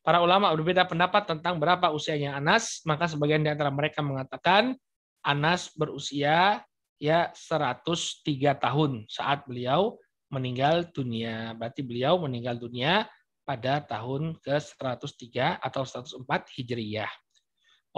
[0.00, 4.72] Para ulama berbeda pendapat tentang berapa usianya Anas, maka sebagian di antara mereka mengatakan
[5.20, 6.64] Anas berusia
[6.96, 8.24] ya 103
[8.56, 10.00] tahun saat beliau
[10.32, 11.52] meninggal dunia.
[11.58, 13.04] Berarti beliau meninggal dunia
[13.44, 17.10] pada tahun ke-103 atau 104 Hijriyah.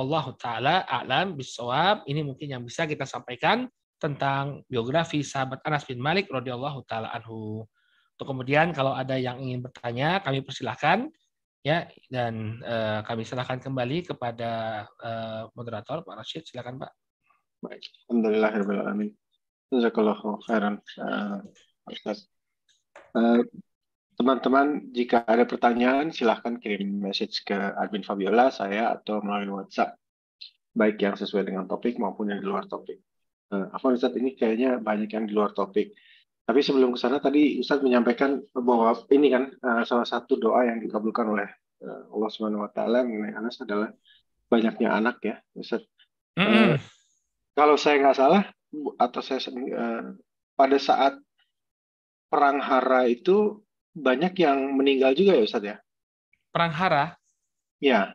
[0.01, 2.09] Allah taala a'lam bisawab.
[2.09, 3.69] Ini mungkin yang bisa kita sampaikan
[4.01, 7.69] tentang biografi sahabat Anas bin Malik radhiyallahu taala anhu.
[8.17, 11.13] Untuk kemudian kalau ada yang ingin bertanya, kami persilahkan
[11.61, 16.49] ya dan uh, kami serahkan kembali kepada uh, moderator Pak Rashid.
[16.49, 16.93] Silakan Pak.
[17.61, 19.13] Baik, alhamdulillahirobbilalamin.
[19.69, 20.81] Jazakallahu khairan.
[20.97, 21.45] Uh,
[24.17, 29.97] teman-teman, jika ada pertanyaan, silahkan kirim message ke admin Fabiola, saya, atau melalui WhatsApp.
[30.75, 33.03] Baik yang sesuai dengan topik maupun yang di luar topik.
[33.51, 35.91] Uh, apa Ustadz ini kayaknya banyak yang di luar topik.
[36.47, 40.79] Tapi sebelum ke sana tadi Ustadz menyampaikan bahwa ini kan uh, salah satu doa yang
[40.79, 41.51] dikabulkan oleh
[41.83, 43.91] uh, Allah Subhanahu wa taala mengenai Anas adalah
[44.47, 45.91] banyaknya anak ya, Ustadz.
[46.39, 46.55] Mm -hmm.
[46.55, 46.77] uh,
[47.59, 48.43] kalau saya nggak salah
[49.03, 50.15] atau saya uh,
[50.55, 51.19] pada saat
[52.31, 53.59] perang Hara itu
[53.97, 55.77] banyak yang meninggal juga ya Ustadz ya?
[56.51, 57.15] Perang Hara?
[57.83, 58.15] Ya.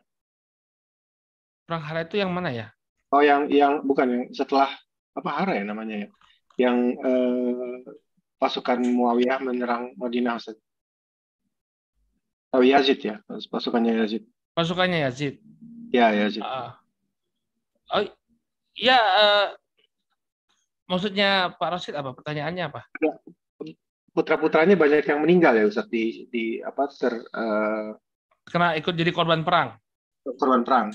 [1.68, 2.66] Perang Hara itu yang mana ya?
[3.14, 4.70] Oh yang yang bukan yang setelah
[5.16, 6.08] apa Hara ya namanya ya,
[6.68, 7.80] yang eh,
[8.36, 10.58] pasukan Muawiyah menyerang Madinah Ustaz.
[12.52, 14.22] Oh Yazid ya, pasukannya Yazid.
[14.52, 15.40] Pasukannya Yazid.
[15.92, 16.44] Ya Yazid.
[16.44, 16.72] Uh,
[17.92, 18.02] oh
[18.76, 19.46] ya, uh,
[20.88, 22.14] maksudnya Pak Rosid apa?
[22.16, 22.82] Pertanyaannya apa?
[24.16, 27.92] Putra putranya banyak yang meninggal ya Ustaz di di apa ter uh,
[28.48, 29.76] kena ikut jadi korban perang.
[30.24, 30.88] Korban perang.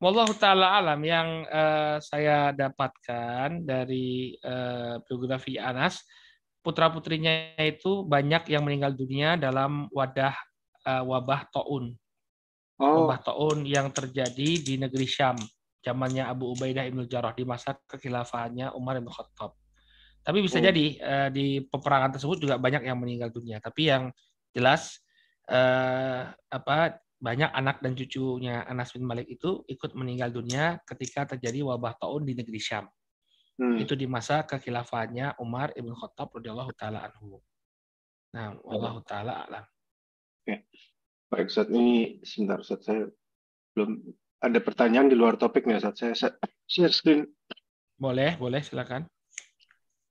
[0.00, 6.02] Wallahu taala alam yang uh, saya dapatkan dari uh, biografi Anas,
[6.64, 10.32] putra putrinya itu banyak yang meninggal dunia dalam wadah
[10.88, 11.92] uh, wabah taun.
[12.80, 13.04] Oh.
[13.04, 15.36] Wabah taun yang terjadi di negeri Syam
[15.82, 19.58] zamannya Abu Ubaidah ibn Jarrah di masa kekhilafahannya Umar bin Khattab.
[20.22, 20.64] Tapi bisa oh.
[20.64, 23.58] jadi uh, di peperangan tersebut juga banyak yang meninggal dunia.
[23.58, 24.14] Tapi yang
[24.54, 25.02] jelas
[25.50, 31.62] uh, apa banyak anak dan cucunya Anas bin Malik itu ikut meninggal dunia ketika terjadi
[31.62, 32.86] wabah taun di negeri Syam.
[33.62, 33.78] Hmm.
[33.78, 37.38] Itu di masa kekhilafahannya Umar ibn Khattab radhiyallahu taala anhu.
[38.34, 39.64] Nah, Allah taala alam.
[40.42, 40.66] Oke.
[41.30, 43.06] Baik, saat ini sebentar saat saya
[43.78, 44.02] belum
[44.42, 46.34] ada pertanyaan di luar topik nih saat saya
[46.66, 47.30] share screen.
[47.94, 49.06] Boleh, boleh silakan.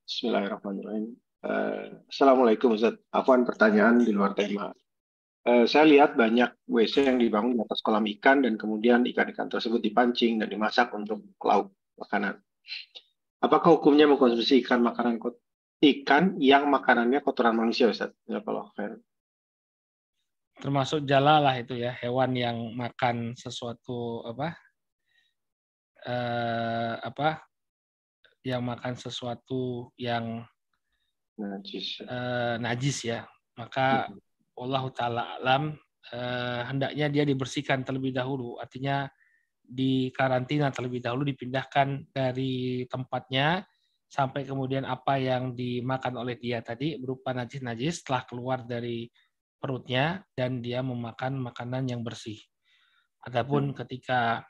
[0.05, 1.17] Bismillahirrahmanirrahim.
[1.41, 2.97] Uh, Assalamualaikum Ustaz.
[3.09, 4.71] Afwan pertanyaan di luar tema.
[5.41, 9.81] Eh, saya lihat banyak WC yang dibangun di atas kolam ikan dan kemudian ikan-ikan tersebut
[9.81, 12.37] dipancing dan dimasak untuk lauk makanan.
[13.41, 15.17] Apakah hukumnya mengkonsumsi ikan makanan
[15.81, 18.13] ikan yang makanannya kotoran manusia, Ustaz?
[18.29, 18.69] Ya, kalau
[20.61, 24.53] Termasuk jalalah itu ya, hewan yang makan sesuatu apa?
[26.05, 27.49] Eh, apa?
[28.41, 30.41] Yang makan sesuatu yang
[31.37, 33.29] najis, eh, najis ya.
[33.57, 34.31] Maka hmm
[34.61, 35.73] Allah taala alam
[36.13, 39.09] eh, hendaknya dia dibersihkan terlebih dahulu artinya
[39.61, 43.63] di karantina terlebih dahulu dipindahkan dari tempatnya
[44.11, 49.07] sampai kemudian apa yang dimakan oleh dia tadi berupa najis-najis telah keluar dari
[49.55, 52.35] perutnya dan dia memakan makanan yang bersih.
[53.23, 53.77] Adapun hmm.
[53.77, 54.43] ketika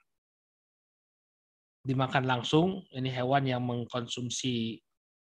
[1.81, 4.77] dimakan langsung ini hewan yang mengkonsumsi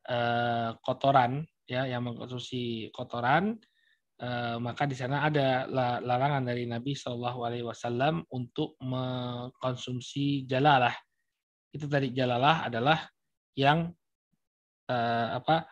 [0.08, 3.56] eh, kotoran ya yang mengkonsumsi kotoran
[4.22, 5.66] Eh, maka di sana ada
[6.06, 10.94] larangan dari Nabi Shallallahu Alaihi Wasallam untuk mengkonsumsi jalalah.
[11.74, 13.02] Itu tadi jalalah adalah
[13.58, 13.90] yang
[14.92, 15.66] uh, apa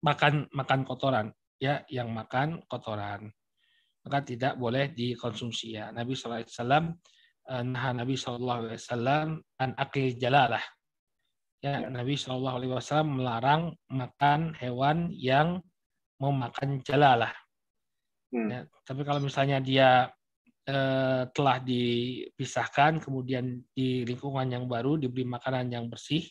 [0.00, 1.26] makan makan kotoran,
[1.60, 3.28] ya, yang makan kotoran.
[4.00, 5.92] maka tidak boleh dikonsumsi ya.
[5.92, 6.84] Nabi sallallahu alaihi wasallam
[7.50, 9.26] nah Nabi sallallahu alaihi wasallam
[9.58, 10.62] an akil jalalah.
[11.60, 15.58] Ya, Nabi sallallahu alaihi wasallam melarang makan hewan yang
[16.22, 17.34] memakan jalalah.
[18.30, 18.48] Hmm.
[18.48, 20.08] Ya, tapi kalau misalnya dia
[20.70, 26.22] eh, telah dipisahkan, kemudian di lingkungan yang baru diberi makanan yang bersih,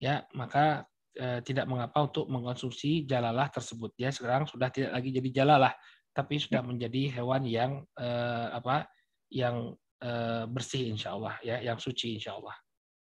[0.00, 3.92] ya maka eh, tidak mengapa untuk mengkonsumsi jalalah tersebut.
[4.00, 5.76] Ya sekarang sudah tidak lagi jadi jalalah,
[6.16, 8.88] tapi sudah menjadi hewan yang eh, apa?
[9.30, 9.78] Yang
[10.48, 12.56] bersih insya Allah, ya, yang suci insya Allah.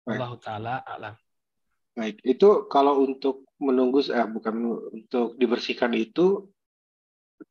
[0.09, 1.15] Allah Taala alam.
[1.91, 4.55] Baik, itu kalau untuk menunggu, eh, bukan
[4.95, 6.49] untuk dibersihkan itu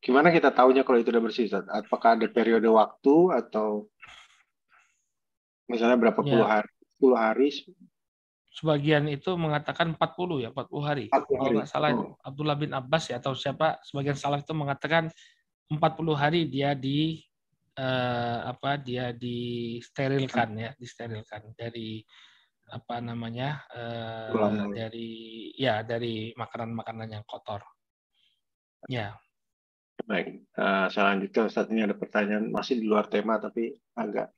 [0.01, 1.67] gimana kita tahunya kalau itu udah bersih Ustaz?
[1.67, 3.91] Apakah ada periode waktu atau
[5.69, 6.59] misalnya berapa puluh ya.
[6.59, 6.71] hari?
[7.01, 7.49] 10 hari?
[8.51, 11.05] Sebagian itu mengatakan 40 ya, 40 hari.
[11.09, 11.33] 40 hari.
[11.33, 12.13] Kalau nggak salah oh.
[12.21, 15.09] Abdullah bin Abbas ya atau siapa sebagian salah itu mengatakan
[15.71, 15.81] 40
[16.13, 17.23] hari dia di
[17.77, 22.03] eh, apa dia disterilkan ya, disterilkan dari
[22.71, 24.31] apa namanya eh,
[24.71, 25.11] dari
[25.59, 27.63] ya dari makanan-makanan yang kotor.
[28.89, 29.13] Ya.
[30.01, 34.33] Baik, uh, selanjutnya Ustaz ini ada pertanyaan masih di luar tema tapi agak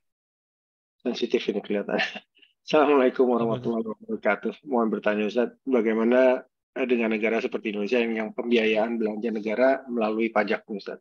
[1.00, 2.00] sensitif ini kelihatan.
[2.68, 4.68] Assalamualaikum warahmatullahi wabarakatuh.
[4.68, 10.68] Mohon bertanya Ustaz, bagaimana dengan negara seperti Indonesia yang, yang pembiayaan belanja negara melalui pajak
[10.72, 11.00] Ustaz?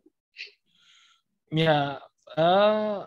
[1.52, 2.02] Ya,
[2.38, 3.04] uh,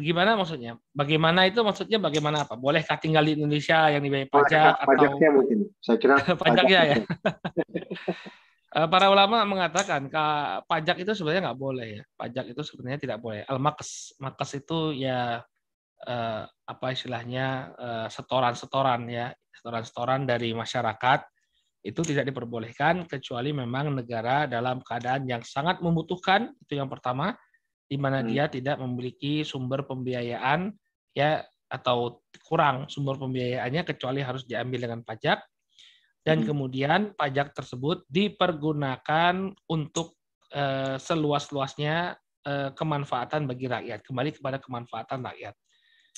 [0.00, 0.80] gimana maksudnya?
[0.96, 2.56] Bagaimana itu maksudnya bagaimana apa?
[2.56, 5.58] Bolehkah tinggal di Indonesia yang dibayar pajak atau pajaknya mungkin?
[5.78, 6.96] Saya kira pajaknya ya.
[8.74, 10.10] Eh, para ulama mengatakan
[10.66, 12.02] pajak itu sebenarnya nggak boleh ya.
[12.18, 13.46] Pajak itu sebenarnya tidak boleh.
[13.46, 15.38] Al-makas, makas itu ya
[16.02, 21.22] eh, apa istilahnya eh, setoran-setoran ya, setoran-setoran dari masyarakat
[21.86, 27.36] itu tidak diperbolehkan kecuali memang negara dalam keadaan yang sangat membutuhkan itu yang pertama
[27.84, 28.28] di mana hmm.
[28.28, 30.72] dia tidak memiliki sumber pembiayaan
[31.12, 35.42] ya atau kurang sumber pembiayaannya kecuali harus diambil dengan pajak
[36.24, 36.46] dan hmm.
[36.48, 40.16] kemudian pajak tersebut dipergunakan untuk
[40.56, 42.16] uh, seluas-luasnya
[42.48, 45.54] uh, kemanfaatan bagi rakyat kembali kepada kemanfaatan rakyat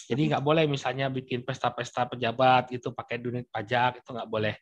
[0.06, 0.28] jadi hmm.
[0.34, 4.54] nggak boleh misalnya bikin pesta-pesta pejabat itu pakai duit pajak itu nggak boleh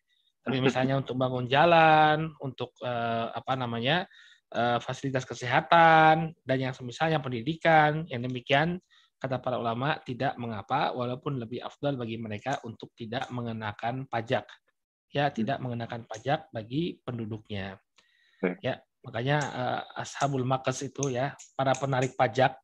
[0.45, 4.09] tapi misalnya untuk bangun jalan untuk uh, apa namanya
[4.55, 8.79] uh, fasilitas kesehatan dan yang semisalnya pendidikan yang demikian
[9.19, 14.47] kata para ulama tidak mengapa walaupun lebih afdal bagi mereka untuk tidak mengenakan pajak
[15.15, 15.35] ya hmm.
[15.39, 17.79] tidak mengenakan pajak bagi penduduknya.
[18.61, 22.59] Ya, makanya uh, ashabul makas itu ya, para penarik pajak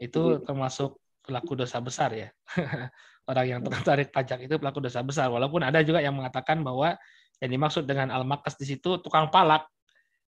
[0.00, 0.48] itu hmm.
[0.48, 2.28] termasuk pelaku dosa besar ya.
[3.30, 5.30] Orang yang tertarik pajak itu pelaku dosa besar.
[5.30, 6.96] Walaupun ada juga yang mengatakan bahwa
[7.38, 9.68] yang dimaksud dengan al-makas di situ tukang palak.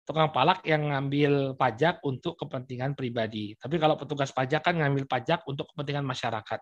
[0.04, 3.56] Tukang palak yang ngambil pajak untuk kepentingan pribadi.
[3.56, 6.60] Tapi kalau petugas pajak kan ngambil pajak untuk kepentingan masyarakat.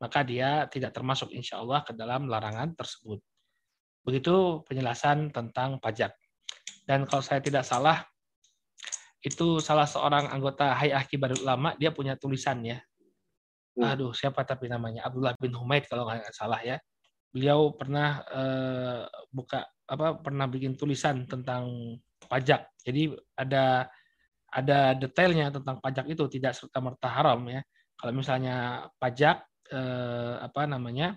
[0.00, 3.20] Maka dia tidak termasuk insya Allah ke dalam larangan tersebut.
[4.08, 6.16] Begitu penjelasan tentang pajak.
[6.88, 8.08] Dan kalau saya tidak salah,
[9.20, 12.80] itu salah seorang anggota Hayah Kibarul Ulama, dia punya tulisan ya.
[13.76, 13.92] Hmm.
[13.92, 15.04] Aduh, siapa tapi namanya?
[15.04, 16.80] Abdullah bin Humaid kalau nggak salah ya.
[17.28, 21.68] Beliau pernah uh, buka apa pernah bikin tulisan tentang
[22.28, 22.68] pajak.
[22.84, 23.88] Jadi ada
[24.48, 27.60] ada detailnya tentang pajak itu tidak serta merta haram ya.
[27.98, 31.16] Kalau misalnya pajak eh, apa namanya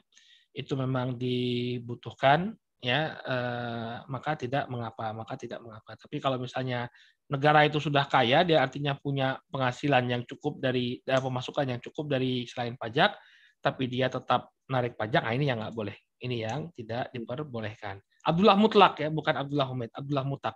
[0.52, 2.52] itu memang dibutuhkan
[2.82, 6.90] ya eh, maka tidak mengapa maka tidak mengapa tapi kalau misalnya
[7.30, 12.10] negara itu sudah kaya dia artinya punya penghasilan yang cukup dari eh, pemasukan yang cukup
[12.10, 13.16] dari selain pajak
[13.62, 15.96] tapi dia tetap narik pajak nah ini yang nggak boleh
[16.26, 20.56] ini yang tidak diperbolehkan Abdullah Mutlak ya bukan Abdullah Humid Abdullah Mutak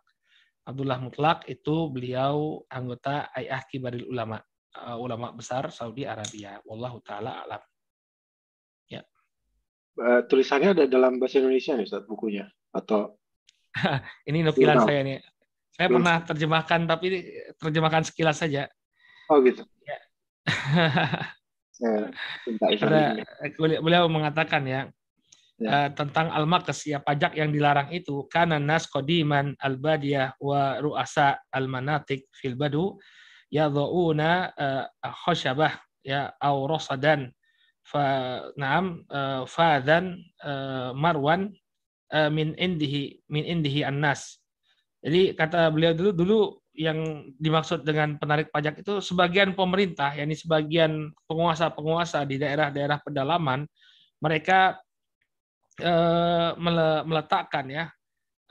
[0.66, 4.42] Abdullah Mutlak itu beliau anggota Ayah Kibaril Ulama
[4.82, 7.62] uh, ulama besar Saudi Arabia wallahu taala alam
[10.00, 13.16] uh, tulisannya ada dalam bahasa Indonesia nih Ustaz bukunya atau
[14.30, 15.20] ini nukilan saya nih.
[15.76, 16.00] Saya Belum.
[16.00, 17.08] pernah terjemahkan tapi
[17.60, 18.72] terjemahkan sekilas saja.
[19.28, 19.68] Oh gitu.
[19.84, 20.00] Ya.
[22.56, 23.20] Ada,
[23.60, 24.88] beliau mengatakan ya,
[25.60, 25.70] ya.
[25.70, 32.28] Uh, tentang al-maqas ya pajak yang dilarang itu karena nas qadiman al-badiyah wa ru'asa al-manatik
[32.36, 33.00] fil badu
[33.54, 34.84] yadhuuna uh,
[35.26, 37.32] khashabah ya au rasadan
[37.86, 38.04] fa
[38.58, 41.54] naam uh, fadan uh, marwan
[42.12, 44.42] uh, min indihi min indihi annas
[45.06, 46.40] jadi kata beliau dulu dulu
[46.76, 53.64] yang dimaksud dengan penarik pajak itu sebagian pemerintah yakni sebagian penguasa-penguasa di daerah-daerah pedalaman
[54.20, 54.76] mereka
[55.82, 56.56] uh,
[57.06, 57.86] meletakkan ya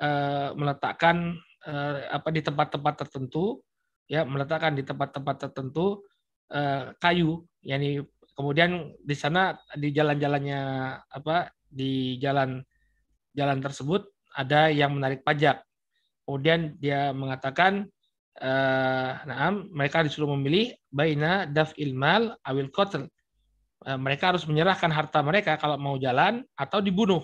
[0.00, 3.62] uh, meletakkan uh, apa di tempat-tempat tertentu
[4.10, 6.04] ya meletakkan di tempat-tempat tertentu
[6.52, 8.04] uh, kayu, yakni
[8.34, 10.60] kemudian di sana di jalan-jalannya
[11.08, 12.60] apa di jalan
[13.34, 15.62] jalan tersebut ada yang menarik pajak.
[16.24, 17.86] Kemudian dia mengatakan
[18.40, 23.06] uh, nah, mereka disuruh memilih baina daf ilmal awil qatl.
[23.84, 27.20] Uh, mereka harus menyerahkan harta mereka kalau mau jalan atau dibunuh.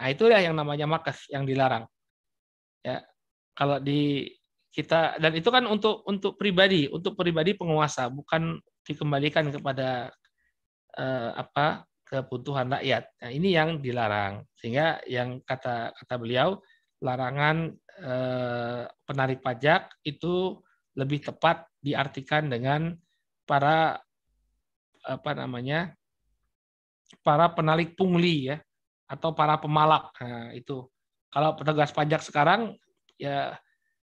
[0.00, 1.84] Nah, itulah yang namanya makas yang dilarang.
[2.80, 3.04] Ya.
[3.52, 4.32] Kalau di
[4.72, 10.08] kita dan itu kan untuk untuk pribadi, untuk pribadi penguasa, bukan dikembalikan kepada
[10.96, 13.04] eh, apa kebutuhan rakyat.
[13.20, 14.42] Nah, ini yang dilarang.
[14.56, 16.56] Sehingga yang kata kata beliau
[17.04, 20.56] larangan eh, penarik pajak itu
[20.96, 22.96] lebih tepat diartikan dengan
[23.44, 24.00] para
[25.04, 25.94] apa namanya
[27.24, 28.56] para penarik pungli ya
[29.10, 30.14] atau para pemalak.
[30.22, 30.86] Nah, itu
[31.30, 32.78] kalau petugas pajak sekarang
[33.18, 33.58] ya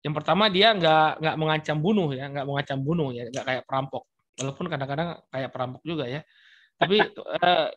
[0.04, 4.04] yang pertama dia nggak nggak mengancam bunuh ya, nggak mengancam bunuh ya, nggak kayak perampok.
[4.40, 6.20] Walaupun kadang-kadang kayak perampok juga ya.
[6.76, 6.96] Tapi
[7.44, 7.68] eh,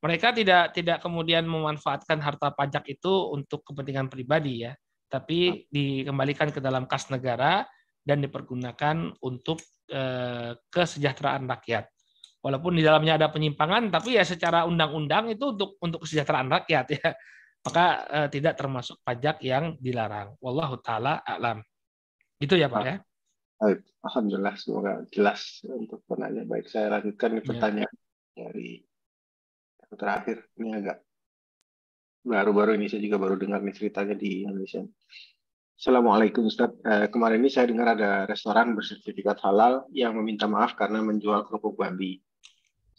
[0.00, 4.72] mereka tidak tidak kemudian memanfaatkan harta pajak itu untuk kepentingan pribadi ya,
[5.10, 7.66] tapi dikembalikan ke dalam kas negara
[8.06, 9.58] dan dipergunakan untuk
[9.90, 11.90] eh, kesejahteraan rakyat.
[12.40, 17.12] Walaupun di dalamnya ada penyimpangan, tapi ya secara undang-undang itu untuk untuk kesejahteraan rakyat ya
[17.60, 20.36] maka uh, tidak termasuk pajak yang dilarang.
[20.40, 21.60] Wallahu taala alam.
[22.40, 22.96] Itu ya Pak ya.
[24.00, 26.48] Alhamdulillah semoga jelas untuk penanya.
[26.48, 27.44] Baik, saya lanjutkan ya.
[27.44, 27.94] pertanyaan
[28.32, 28.80] dari
[29.76, 30.36] yang terakhir.
[30.56, 30.98] Ini agak
[32.24, 34.80] baru-baru ini saya juga baru dengar nih ceritanya di Indonesia.
[35.76, 36.72] Assalamualaikum Ustaz.
[36.84, 41.76] Eh, kemarin ini saya dengar ada restoran bersertifikat halal yang meminta maaf karena menjual kerupuk
[41.76, 42.20] babi.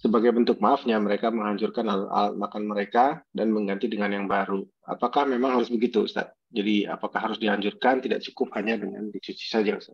[0.02, 4.66] Sebagai bentuk maafnya, mereka menghancurkan alat makan mereka dan mengganti dengan yang baru.
[4.82, 6.34] Apakah memang harus begitu, Ustaz?
[6.49, 8.02] Jadi, apakah harus dihancurkan?
[8.02, 9.93] Tidak cukup hanya dengan dicuci saja, Ustaz?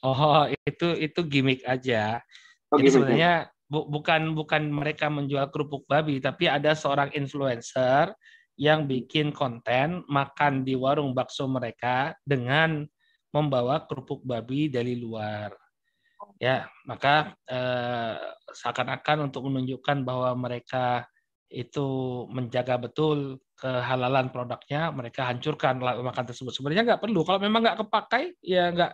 [0.00, 2.24] Oh, itu itu gimmick aja.
[2.72, 3.32] Oh, Jadi gimmick sebenarnya
[3.68, 8.16] bu, bukan bukan mereka menjual kerupuk babi, tapi ada seorang influencer
[8.56, 12.88] yang bikin konten makan di warung bakso mereka dengan
[13.36, 15.52] membawa kerupuk babi dari luar
[16.40, 18.16] ya maka eh,
[18.56, 21.04] seakan-akan untuk menunjukkan bahwa mereka
[21.50, 21.88] itu
[22.30, 26.54] menjaga betul kehalalan produknya mereka hancurkan makan tersebut.
[26.54, 27.20] Sebenarnya nggak perlu.
[27.26, 28.92] Kalau memang nggak kepakai ya nggak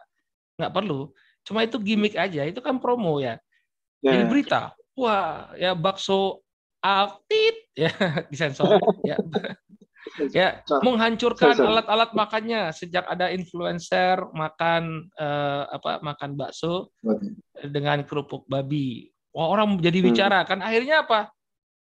[0.59, 1.13] nggak perlu.
[1.47, 2.43] Cuma itu gimmick aja.
[2.43, 3.39] Itu kan promo ya.
[4.03, 4.19] Yeah.
[4.19, 4.61] jadi berita.
[4.97, 6.43] Wah ya bakso
[6.83, 7.63] altit.
[7.77, 7.93] Ya
[8.33, 8.81] disensor.
[9.05, 9.21] Ya
[10.31, 16.95] ya menghancurkan alat-alat makannya sejak ada influencer makan eh, apa makan bakso
[17.61, 19.11] dengan kerupuk babi.
[19.37, 20.07] Wah, orang jadi hmm.
[20.13, 21.31] bicara kan akhirnya apa?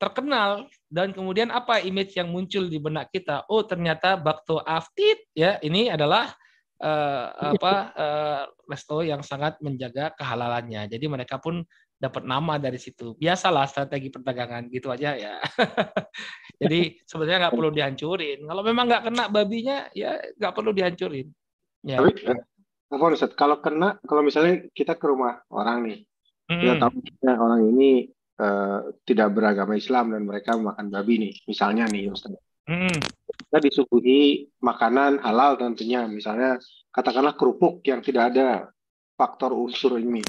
[0.02, 3.46] terkenal dan kemudian apa image yang muncul di benak kita?
[3.46, 6.34] Oh, ternyata bakso aftit ya ini adalah
[6.82, 10.90] uh, apa uh, resto yang sangat menjaga kehalalannya.
[10.90, 11.62] Jadi mereka pun
[12.02, 13.14] dapat nama dari situ.
[13.14, 15.38] Biasalah strategi perdagangan gitu aja ya.
[16.62, 18.42] Jadi sebenarnya nggak perlu dihancurin.
[18.42, 21.30] Kalau memang nggak kena babinya ya nggak perlu dihancurin.
[21.86, 22.02] Ya.
[22.02, 25.98] Tapi eh, kalau kena, kalau misalnya kita ke rumah orang nih,
[26.50, 26.58] hmm.
[26.58, 26.92] kita tahu
[27.22, 27.90] ya, orang ini
[28.42, 32.34] uh, tidak beragama Islam dan mereka makan babi nih, misalnya nih Ustaz.
[32.66, 32.98] Hmm.
[33.26, 36.58] Kita disuguhi makanan halal tentunya, misalnya
[36.92, 38.70] katakanlah kerupuk yang tidak ada
[39.16, 40.22] faktor unsur ini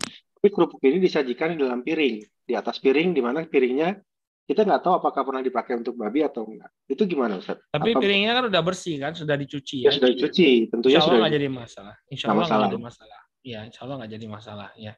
[0.44, 3.96] tapi kerupuk ini disajikan di dalam piring, di atas piring, di mana piringnya
[4.44, 6.68] kita nggak tahu apakah pernah dipakai untuk babi atau enggak.
[6.84, 7.64] Itu gimana Ustaz?
[7.72, 8.04] Tapi Apa...
[8.04, 9.96] piringnya kan udah bersih kan, sudah dicuci ya.
[9.96, 11.96] ya sudah dicuci, tentunya insya Allah nggak jadi masalah.
[12.12, 13.20] Insya Allah nggak jadi masalah.
[13.40, 14.70] Ya, insya Allah nggak jadi masalah.
[14.76, 14.94] Ya.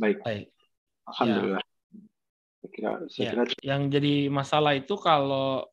[0.00, 0.18] Baik.
[0.24, 0.46] Baik.
[1.12, 1.60] Alhamdulillah.
[1.60, 1.72] Ya.
[2.56, 3.30] Saya kira, saya ya.
[3.36, 3.42] kira...
[3.60, 5.68] Yang jadi masalah itu kalau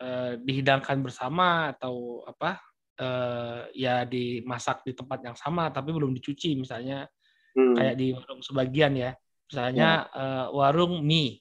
[0.00, 2.56] eh, dihidangkan bersama atau apa,
[2.96, 7.04] eh, ya dimasak di tempat yang sama tapi belum dicuci misalnya
[7.54, 7.74] hmm.
[7.78, 9.10] kayak di warung sebagian ya
[9.50, 10.18] misalnya ya.
[10.18, 11.40] Uh, warung mie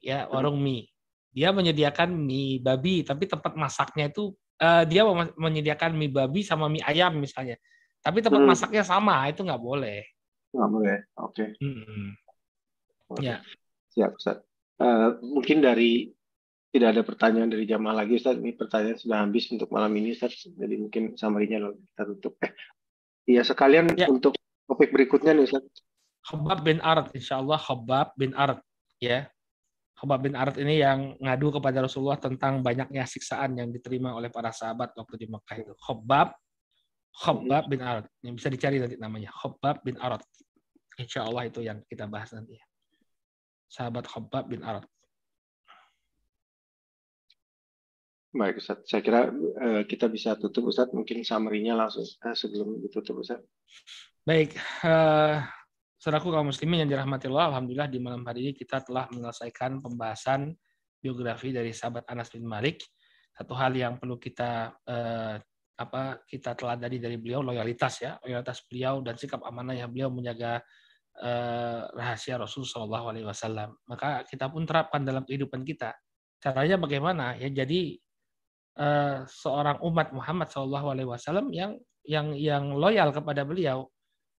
[0.00, 0.32] ya hmm.
[0.32, 0.88] warung mie
[1.30, 6.84] dia menyediakan mie babi tapi tempat masaknya itu uh, dia menyediakan mie babi sama mie
[6.84, 7.56] ayam misalnya
[8.00, 8.50] tapi tempat hmm.
[8.50, 10.00] masaknya sama itu nggak boleh
[10.50, 11.48] nggak boleh oke okay.
[11.60, 12.16] hmm.
[13.22, 13.38] ya
[13.92, 14.40] siap Ustaz
[14.80, 16.10] uh, mungkin dari
[16.70, 20.48] tidak ada pertanyaan dari jamaah lagi Ustaz ini pertanyaan sudah habis untuk malam ini Ustaz
[20.48, 22.52] jadi mungkin samarinya loh kita tutup eh
[23.28, 24.08] iya sekalian ya.
[24.08, 24.39] untuk
[24.70, 25.66] Topik berikutnya nih Ustaz.
[26.30, 28.62] Khabab bin Ard, insya Allah Khabab bin Ard.
[29.02, 29.26] Ya.
[29.98, 34.54] Khabab bin Ard ini yang ngadu kepada Rasulullah tentang banyaknya siksaan yang diterima oleh para
[34.54, 35.74] sahabat waktu di Mekah itu.
[35.74, 36.30] Khabab,
[37.18, 38.06] Khabab bin Ard.
[38.22, 39.34] Yang bisa dicari nanti namanya.
[39.34, 40.22] Khabab bin Ard.
[41.02, 42.54] Insya Allah itu yang kita bahas nanti.
[43.66, 44.86] Sahabat Khabab bin Ard.
[48.30, 53.26] Baik Ustaz, saya kira uh, kita bisa tutup Ustaz, mungkin summary-nya langsung uh, sebelum ditutup
[53.26, 53.42] Ustaz.
[54.22, 54.54] Baik,
[54.86, 55.42] uh,
[55.98, 60.54] saudaraku kaum muslimin yang dirahmati Allah, Alhamdulillah di malam hari ini kita telah menyelesaikan pembahasan
[61.02, 62.86] biografi dari sahabat Anas bin Malik.
[63.34, 65.34] Satu hal yang perlu kita uh,
[65.74, 70.06] apa kita telah dari dari beliau loyalitas ya, loyalitas beliau dan sikap amanah yang beliau
[70.06, 70.62] menjaga
[71.18, 73.74] uh, rahasia Rasul Shallallahu Alaihi Wasallam.
[73.90, 75.98] Maka kita pun terapkan dalam kehidupan kita.
[76.38, 77.34] Caranya bagaimana?
[77.34, 77.98] Ya jadi
[78.78, 81.74] Eh, seorang umat Muhammad Wasallam yang
[82.06, 83.90] yang yang loyal kepada beliau.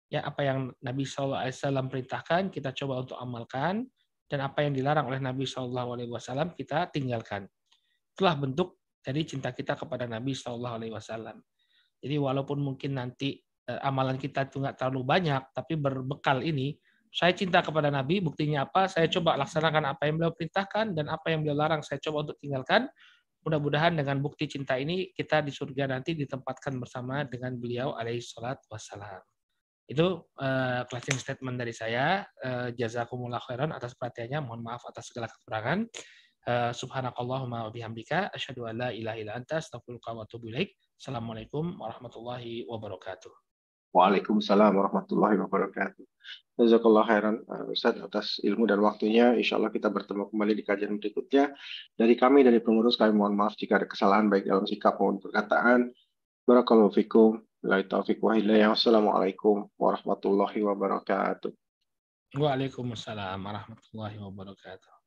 [0.07, 3.87] Ya apa yang Nabi Wasallam perintahkan kita coba untuk amalkan
[4.31, 7.43] dan apa yang dilarang oleh Nabi Wasallam kita tinggalkan.
[8.15, 11.37] Itulah bentuk dari cinta kita kepada Nabi Wasallam.
[11.99, 13.35] Jadi walaupun mungkin nanti
[13.67, 16.71] eh, amalan kita itu nggak terlalu banyak, tapi berbekal ini
[17.11, 18.87] saya cinta kepada Nabi, buktinya apa?
[18.87, 22.39] Saya coba laksanakan apa yang beliau perintahkan dan apa yang beliau larang saya coba untuk
[22.39, 22.87] tinggalkan
[23.41, 28.61] mudah-mudahan dengan bukti cinta ini kita di surga nanti ditempatkan bersama dengan beliau alaihi salat
[28.69, 29.21] wassalam.
[29.89, 32.23] Itu uh, closing statement dari saya.
[32.39, 34.39] Uh, jazakumullah khairan atas perhatiannya.
[34.45, 35.89] Mohon maaf atas segala kekurangan.
[36.41, 40.15] Uh, subhanakallahumma wa bihamdika asyhadu an la ilaha illa anta astaghfiruka.
[40.15, 43.50] Assalamualaikum warahmatullahi wabarakatuh.
[43.91, 46.07] Waalaikumsalam warahmatullahi wabarakatuh.
[46.55, 49.35] Jazakallah khairan uh, Ustaz atas ilmu dan waktunya.
[49.35, 51.51] Insya Allah kita bertemu kembali di kajian berikutnya.
[51.99, 55.91] Dari kami, dari pengurus, kami mohon maaf jika ada kesalahan baik dalam sikap maupun perkataan.
[56.47, 57.43] Barakallahu fikum.
[57.61, 61.51] Wassalamualaikum warahmatullahi wabarakatuh.
[62.31, 65.00] Waalaikumsalam warahmatullahi wabarakatuh.